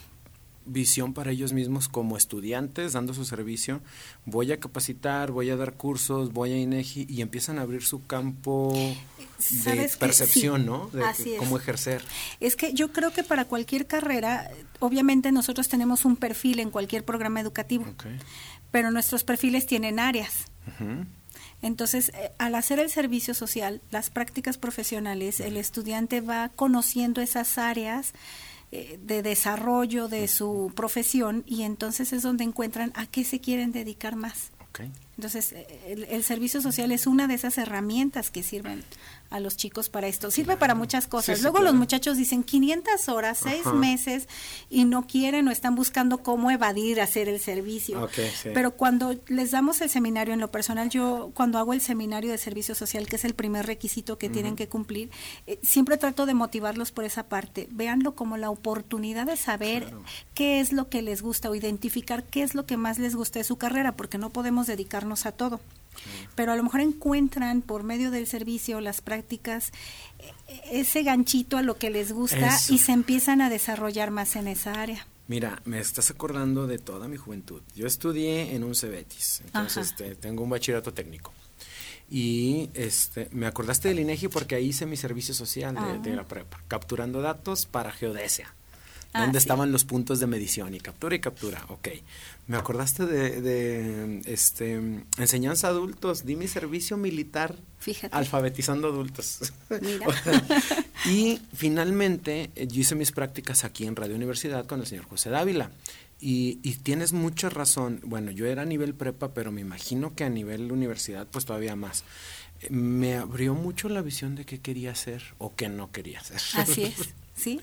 visión 0.69 1.15
para 1.15 1.31
ellos 1.31 1.53
mismos 1.53 1.89
como 1.89 2.17
estudiantes 2.17 2.93
dando 2.93 3.15
su 3.15 3.25
servicio. 3.25 3.81
Voy 4.25 4.53
a 4.53 4.61
capacitar, 4.61 5.31
voy 5.31 5.51
a 5.51 5.57
dar 5.57 5.75
cursos, 5.75 6.33
voy 6.33 6.53
a 6.53 6.59
INEGI 6.59 7.07
y 7.09 7.23
empiezan 7.23 7.59
a 7.59 7.63
abrir 7.63 7.83
su 7.85 8.07
campo 8.07 8.73
de 9.65 9.91
percepción, 9.99 10.63
Sí, 10.63 10.67
¿no? 10.67 10.91
De 10.93 11.05
así 11.05 11.33
es. 11.35 11.39
cómo 11.39 11.57
ejercer. 11.57 12.03
Es 12.41 12.57
que 12.57 12.73
yo 12.75 12.93
creo 12.93 13.13
que 13.13 13.23
para 13.23 13.45
cualquier 13.45 13.87
carrera, 13.87 14.51
obviamente 14.81 15.33
nosotros 15.33 15.69
tenemos 15.69 16.05
un 16.05 16.17
perfil 16.17 16.61
en 16.61 16.71
cualquier 16.71 17.05
programa 17.05 17.41
educativo, 17.41 17.87
pero 18.71 18.91
nuestros 18.91 19.25
perfiles 19.25 19.67
tienen 19.67 19.99
áreas. 19.99 20.47
Entonces, 21.63 22.11
eh, 22.11 22.33
al 22.39 22.55
hacer 22.55 22.79
el 22.79 22.91
servicio 22.91 23.35
social, 23.35 23.81
las 23.91 24.11
prácticas 24.11 24.59
profesionales, 24.59 25.41
el 25.41 25.57
estudiante 25.57 26.21
va 26.21 26.51
conociendo 26.51 27.21
esas 27.21 27.59
áreas 27.59 28.13
de 28.71 29.23
desarrollo 29.23 30.09
de 30.09 30.29
su 30.29 30.73
profesión 30.75 31.43
y 31.47 31.63
entonces 31.63 32.13
es 32.13 32.23
donde 32.23 32.45
encuentran 32.45 32.93
a 32.95 33.07
qué 33.07 33.25
se 33.25 33.41
quieren 33.41 33.73
dedicar 33.73 34.17
más. 34.17 34.53
Entonces, 35.19 35.51
eh, 35.53 35.67
el, 35.89 36.05
el 36.05 36.23
servicio 36.23 36.63
social 36.63 36.93
es 36.93 37.09
una 37.09 37.27
de 37.27 37.35
esas 37.35 37.59
herramientas 37.59 38.31
que 38.31 38.45
sirven 38.45 38.85
a 39.31 39.41
los 39.41 39.57
chicos 39.57 39.89
para 39.89 40.07
esto. 40.07 40.31
Sirve 40.31 40.57
para 40.57 40.77
muchas 40.77 41.09
cosas. 41.09 41.35
Sí, 41.37 41.41
sí, 41.41 41.43
Luego 41.43 41.57
claro. 41.59 41.73
los 41.73 41.79
muchachos 41.79 42.17
dicen 42.17 42.45
500 42.45 43.09
horas, 43.09 43.39
seis 43.43 43.63
Ajá. 43.67 43.75
meses 43.75 44.29
y 44.71 44.85
no 44.85 45.07
quieren 45.09 45.49
o 45.49 45.51
están 45.51 45.75
buscando 45.75 46.23
cómo 46.23 46.51
evadir 46.53 47.01
hacer 47.01 47.29
el 47.29 47.41
servicio. 47.41 48.09
Sí. 48.15 48.51
Pero 48.55 48.77
cuando 48.77 49.15
les 49.27 49.51
damos 49.51 49.81
el 49.81 49.91
seminario 49.91 50.33
en 50.35 50.41
lo 50.41 50.51
personal, 50.53 50.89
yo 50.89 51.33
cuando 51.35 51.59
hago 51.59 51.73
el 51.75 51.81
seminario 51.81 52.31
de 52.31 52.39
servicio 52.39 52.77
social, 52.77 53.07
que 53.09 53.17
es 53.17 53.25
el 53.25 53.35
primer 53.35 53.67
requisito 53.67 54.19
que 54.19 54.31
tienen 54.31 54.55
que 54.55 54.69
cumplir, 54.69 55.11
eh, 55.49 55.59
siempre 55.63 55.97
trato 55.99 56.25
de 56.25 56.35
motivarlos 56.35 56.93
por 56.93 57.05
esa 57.05 57.25
parte. 57.29 57.69
Véanlo 57.73 58.15
como 58.15 58.37
la 58.37 58.51
oportunidad 58.51 59.27
de 59.27 59.37
saber 59.37 59.83
Claro. 59.83 60.05
qué 60.35 60.61
es 60.61 60.73
lo 60.73 60.89
que 60.89 61.03
les 61.03 61.23
gusta 61.23 61.51
o 61.51 61.55
identificar 61.57 62.23
qué 62.23 62.43
es 62.45 62.55
lo 62.55 62.67
que 62.67 62.77
más 62.77 62.99
les 63.01 63.17
gusta 63.17 63.41
de 63.41 63.45
su 63.45 63.57
carrera, 63.59 63.97
porque 63.97 64.17
no 64.17 64.31
podemos 64.31 64.67
dedicarnos 64.69 65.08
a 65.27 65.33
todo. 65.33 65.61
Pero 66.37 66.53
a 66.53 66.57
lo 66.57 66.63
mejor 66.63 66.81
encuentran 66.81 67.61
por 67.61 67.83
medio 67.83 68.11
del 68.13 68.27
servicio, 68.29 68.81
las 68.81 69.01
prácticas, 69.01 69.73
eh, 70.21 70.33
ese 70.71 71.03
ganchito 71.03 71.57
a 71.57 71.63
lo 71.63 71.77
que 71.77 71.91
les 71.91 72.13
gusta 72.13 72.55
Eso. 72.55 72.73
y 72.73 72.79
se 72.79 72.93
empiezan 72.93 73.41
a 73.41 73.51
desarrollar 73.51 74.11
más 74.13 74.37
en 74.37 74.47
esa 74.47 74.81
área. 74.81 75.07
Mira, 75.27 75.61
me 75.65 75.79
estás 75.81 76.11
acordando 76.11 76.67
de 76.67 76.79
toda 76.79 77.09
mi 77.09 77.17
juventud. 77.17 77.61
Yo 77.75 77.87
estudié 77.87 78.55
en 78.55 78.63
un 78.65 78.75
CEBETIS, 78.75 79.43
entonces 79.47 79.89
este, 79.89 80.15
tengo 80.15 80.45
un 80.45 80.51
bachillerato 80.51 80.95
técnico. 80.95 81.33
Y 82.11 82.71
este, 82.73 83.29
me 83.33 83.47
acordaste 83.47 83.89
del 83.89 83.99
INEGI 84.01 84.29
porque 84.29 84.55
ahí 84.55 84.67
hice 84.69 84.87
mi 84.87 84.97
servicio 84.97 85.35
social 85.35 85.75
de, 85.75 85.81
Ah. 85.81 85.99
de 86.03 86.17
la 86.17 86.27
prepa, 86.27 86.63
capturando 86.69 87.21
datos 87.21 87.67
para 87.67 87.93
geodesia. 87.93 88.55
Ah, 89.15 89.31
sí. 89.31 89.37
estaban 89.39 89.73
los 89.73 89.85
puntos 89.85 90.21
de 90.21 90.27
medición 90.27 90.75
y 90.75 90.81
captura 90.81 91.15
y 91.17 91.19
captura, 91.21 91.65
ok. 91.69 91.89
Me 92.47 92.57
acordaste 92.57 93.07
de, 93.07 93.41
de, 93.41 94.23
este, 94.27 94.75
enseñanza 95.17 95.69
a 95.69 95.71
adultos, 95.71 96.27
di 96.27 96.37
mi 96.37 96.47
servicio 96.47 96.97
militar 96.97 97.57
Fíjate. 97.79 98.15
alfabetizando 98.15 98.89
adultos. 98.89 99.53
Mira. 99.81 100.07
Y 101.07 101.41
finalmente 101.55 102.51
eh, 102.57 102.67
yo 102.67 102.81
hice 102.81 102.95
mis 102.97 103.13
prácticas 103.13 103.65
aquí 103.65 103.87
en 103.87 103.95
Radio 103.97 104.17
Universidad 104.17 104.67
con 104.67 104.81
el 104.81 104.87
señor 104.87 105.05
José 105.07 105.31
Dávila. 105.31 105.71
Y, 106.21 106.59
y 106.63 106.75
tienes 106.75 107.13
mucha 107.13 107.49
razón. 107.49 108.01
Bueno, 108.05 108.33
yo 108.33 108.47
era 108.47 108.63
a 108.63 108.67
nivel 108.67 108.95
prepa, 108.95 109.33
pero 109.33 109.53
me 109.53 109.61
imagino 109.61 110.15
que 110.17 110.25
a 110.25 110.29
nivel 110.29 110.73
universidad, 110.73 111.29
pues 111.31 111.45
todavía 111.45 111.77
más. 111.77 112.03
Me 112.69 113.17
abrió 113.17 113.55
mucho 113.55 113.89
la 113.89 114.03
visión 114.03 114.35
de 114.35 114.45
qué 114.45 114.59
quería 114.61 114.91
hacer 114.91 115.23
o 115.39 115.55
qué 115.55 115.69
no 115.69 115.93
quería 115.93 116.19
hacer. 116.19 116.41
Así 116.61 116.83
es, 116.83 116.95
¿sí? 117.37 117.61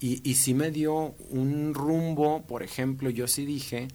Y, 0.00 0.28
y 0.28 0.34
sí 0.34 0.54
me 0.54 0.70
dio 0.70 1.14
un 1.30 1.74
rumbo, 1.74 2.42
por 2.42 2.62
ejemplo, 2.62 3.10
yo 3.10 3.26
sí 3.26 3.44
dije, 3.44 3.88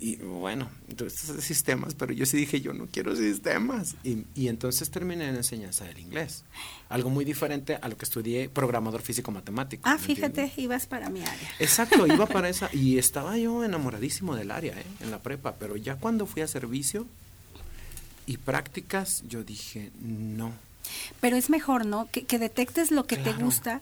y 0.00 0.16
bueno, 0.16 0.68
entonces 0.88 1.42
sistemas, 1.44 1.94
pero 1.94 2.12
yo 2.12 2.26
sí 2.26 2.36
dije, 2.36 2.60
yo 2.60 2.72
no 2.72 2.86
quiero 2.86 3.14
sistemas. 3.14 3.94
Y, 4.02 4.24
y 4.34 4.48
entonces 4.48 4.90
terminé 4.90 5.28
en 5.28 5.36
enseñanza 5.36 5.84
del 5.84 5.98
inglés. 5.98 6.44
Algo 6.88 7.10
muy 7.10 7.24
diferente 7.24 7.78
a 7.80 7.88
lo 7.88 7.96
que 7.96 8.04
estudié, 8.04 8.48
programador 8.48 9.02
físico-matemático. 9.02 9.82
Ah, 9.88 9.94
¿me 9.94 10.00
fíjate, 10.00 10.52
ibas 10.56 10.86
para 10.86 11.10
mi 11.10 11.20
área. 11.20 11.48
Exacto, 11.58 12.06
iba 12.12 12.26
para 12.26 12.48
esa. 12.48 12.68
Y 12.72 12.98
estaba 12.98 13.38
yo 13.38 13.64
enamoradísimo 13.64 14.34
del 14.34 14.50
área, 14.50 14.78
¿eh? 14.78 14.84
en 15.00 15.10
la 15.10 15.22
prepa. 15.22 15.54
Pero 15.58 15.76
ya 15.76 15.96
cuando 15.96 16.26
fui 16.26 16.42
a 16.42 16.48
servicio 16.48 17.06
y 18.26 18.38
prácticas, 18.38 19.22
yo 19.28 19.44
dije, 19.44 19.92
no. 20.02 20.52
Pero 21.20 21.36
es 21.36 21.50
mejor, 21.50 21.86
¿no? 21.86 22.10
Que, 22.10 22.24
que 22.24 22.38
detectes 22.38 22.90
lo 22.90 23.06
que 23.06 23.16
te 23.16 23.32
gusta 23.32 23.80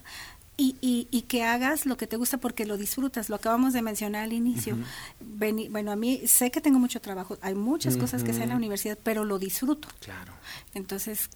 y, 0.62 0.76
y, 0.80 1.08
y 1.10 1.22
que 1.22 1.42
hagas 1.42 1.86
lo 1.86 1.96
que 1.96 2.06
te 2.06 2.16
gusta 2.16 2.38
porque 2.38 2.64
lo 2.66 2.76
disfrutas. 2.76 3.28
Lo 3.28 3.36
acabamos 3.36 3.72
de 3.72 3.82
mencionar 3.82 4.22
al 4.24 4.32
inicio. 4.32 4.76
Veni- 5.20 5.68
bueno, 5.68 5.90
a 5.90 5.96
mí 5.96 6.20
sé 6.26 6.50
que 6.50 6.60
tengo 6.60 6.78
mucho 6.78 7.00
trabajo. 7.00 7.36
Hay 7.42 7.54
muchas 7.54 7.96
cosas 7.96 8.22
que 8.22 8.30
hacer 8.30 8.44
en 8.44 8.50
la 8.50 8.56
universidad, 8.56 8.98
pero 9.02 9.24
lo 9.24 9.38
disfruto. 9.38 9.88
Claro, 10.00 10.32
Entonces, 10.74 11.30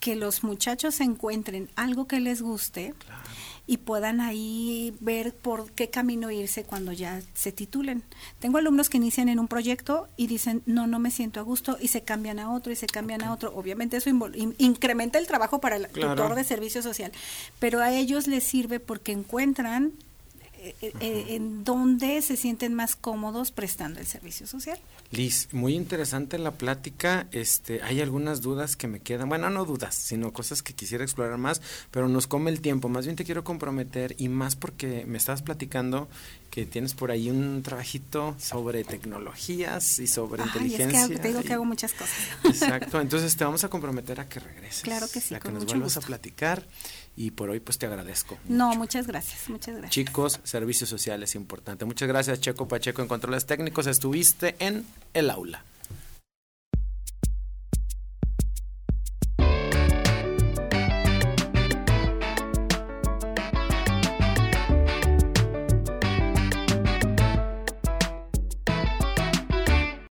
que 0.00 0.14
los 0.14 0.44
muchachos 0.44 1.00
encuentren 1.00 1.68
algo 1.74 2.06
que 2.06 2.20
les 2.20 2.40
guste 2.40 2.94
claro. 3.04 3.22
Y 3.70 3.76
puedan 3.76 4.20
ahí 4.22 4.94
ver 4.98 5.34
por 5.36 5.70
qué 5.72 5.90
camino 5.90 6.30
irse 6.30 6.64
cuando 6.64 6.90
ya 6.90 7.20
se 7.34 7.52
titulen. 7.52 8.02
Tengo 8.40 8.56
alumnos 8.58 8.88
que 8.88 8.96
inician 8.96 9.28
en 9.28 9.38
un 9.38 9.46
proyecto 9.46 10.08
y 10.16 10.26
dicen, 10.26 10.62
no, 10.64 10.86
no 10.86 10.98
me 10.98 11.10
siento 11.10 11.38
a 11.38 11.42
gusto 11.42 11.76
y 11.80 11.88
se 11.88 12.00
cambian 12.00 12.38
a 12.38 12.50
otro 12.52 12.72
y 12.72 12.76
se 12.76 12.86
cambian 12.86 13.22
a 13.22 13.30
otro. 13.32 13.54
Obviamente 13.54 13.98
eso 13.98 14.08
in- 14.08 14.54
incrementa 14.58 15.18
el 15.18 15.26
trabajo 15.26 15.60
para 15.60 15.76
el 15.76 15.86
Claro. 15.88 16.14
tutor 16.22 16.34
de 16.34 16.44
servicio 16.44 16.82
social, 16.82 17.12
pero 17.60 17.80
a 17.80 17.92
ellos 17.92 18.26
les 18.26 18.42
sirve 18.42 18.80
porque 18.80 19.12
encuentran 19.12 19.92
en 20.80 21.64
dónde 21.64 22.20
se 22.22 22.36
sienten 22.36 22.74
más 22.74 22.96
cómodos 22.96 23.50
prestando 23.52 24.00
el 24.00 24.06
servicio 24.06 24.46
social. 24.46 24.78
Liz, 25.10 25.48
muy 25.52 25.74
interesante 25.74 26.38
la 26.38 26.52
plática. 26.52 27.26
Este, 27.32 27.82
hay 27.82 28.00
algunas 28.00 28.42
dudas 28.42 28.76
que 28.76 28.88
me 28.88 29.00
quedan. 29.00 29.28
Bueno, 29.28 29.48
no 29.50 29.64
dudas, 29.64 29.94
sino 29.94 30.32
cosas 30.32 30.62
que 30.62 30.74
quisiera 30.74 31.02
explorar 31.04 31.38
más, 31.38 31.62
pero 31.90 32.08
nos 32.08 32.26
come 32.26 32.50
el 32.50 32.60
tiempo. 32.60 32.88
Más 32.88 33.06
bien 33.06 33.16
te 33.16 33.24
quiero 33.24 33.42
comprometer 33.44 34.14
y 34.18 34.28
más 34.28 34.54
porque 34.56 35.04
me 35.06 35.16
estabas 35.18 35.42
platicando 35.42 36.08
que 36.50 36.66
tienes 36.66 36.94
por 36.94 37.10
ahí 37.10 37.30
un 37.30 37.62
trabajito 37.62 38.34
sobre 38.38 38.82
tecnologías 38.84 39.98
y 39.98 40.06
sobre 40.06 40.42
Ay, 40.42 40.48
es 40.48 40.54
inteligencia. 40.56 41.08
que 41.08 41.18
te 41.22 41.28
digo 41.28 41.40
y- 41.40 41.44
que 41.44 41.52
hago 41.54 41.64
muchas 41.64 41.92
cosas. 41.92 42.14
Exacto, 42.44 43.00
entonces 43.00 43.36
te 43.36 43.44
vamos 43.44 43.64
a 43.64 43.68
comprometer 43.68 44.20
a 44.20 44.28
que 44.28 44.40
regreses. 44.40 44.82
Claro 44.82 45.06
que 45.12 45.20
sí, 45.20 45.34
A 45.34 45.38
que 45.38 45.44
con 45.44 45.54
nos 45.54 45.64
mucho 45.64 45.74
vuelvas 45.76 45.96
a 45.96 46.00
platicar 46.00 46.66
y 47.18 47.32
por 47.32 47.50
hoy 47.50 47.58
pues 47.58 47.78
te 47.78 47.86
agradezco. 47.86 48.38
No, 48.48 48.74
muchas 48.76 49.08
gracias, 49.08 49.50
muchas 49.50 49.74
gracias. 49.74 49.90
Chicos, 49.90 50.38
servicio 50.44 50.86
social 50.86 51.20
es 51.24 51.34
importante. 51.34 51.84
Muchas 51.84 52.06
gracias 52.06 52.40
Checo 52.40 52.68
Pacheco 52.68 53.02
en 53.02 53.08
controles 53.08 53.44
técnicos. 53.44 53.88
Estuviste 53.88 54.54
en 54.60 54.86
el 55.14 55.28
aula. 55.28 55.64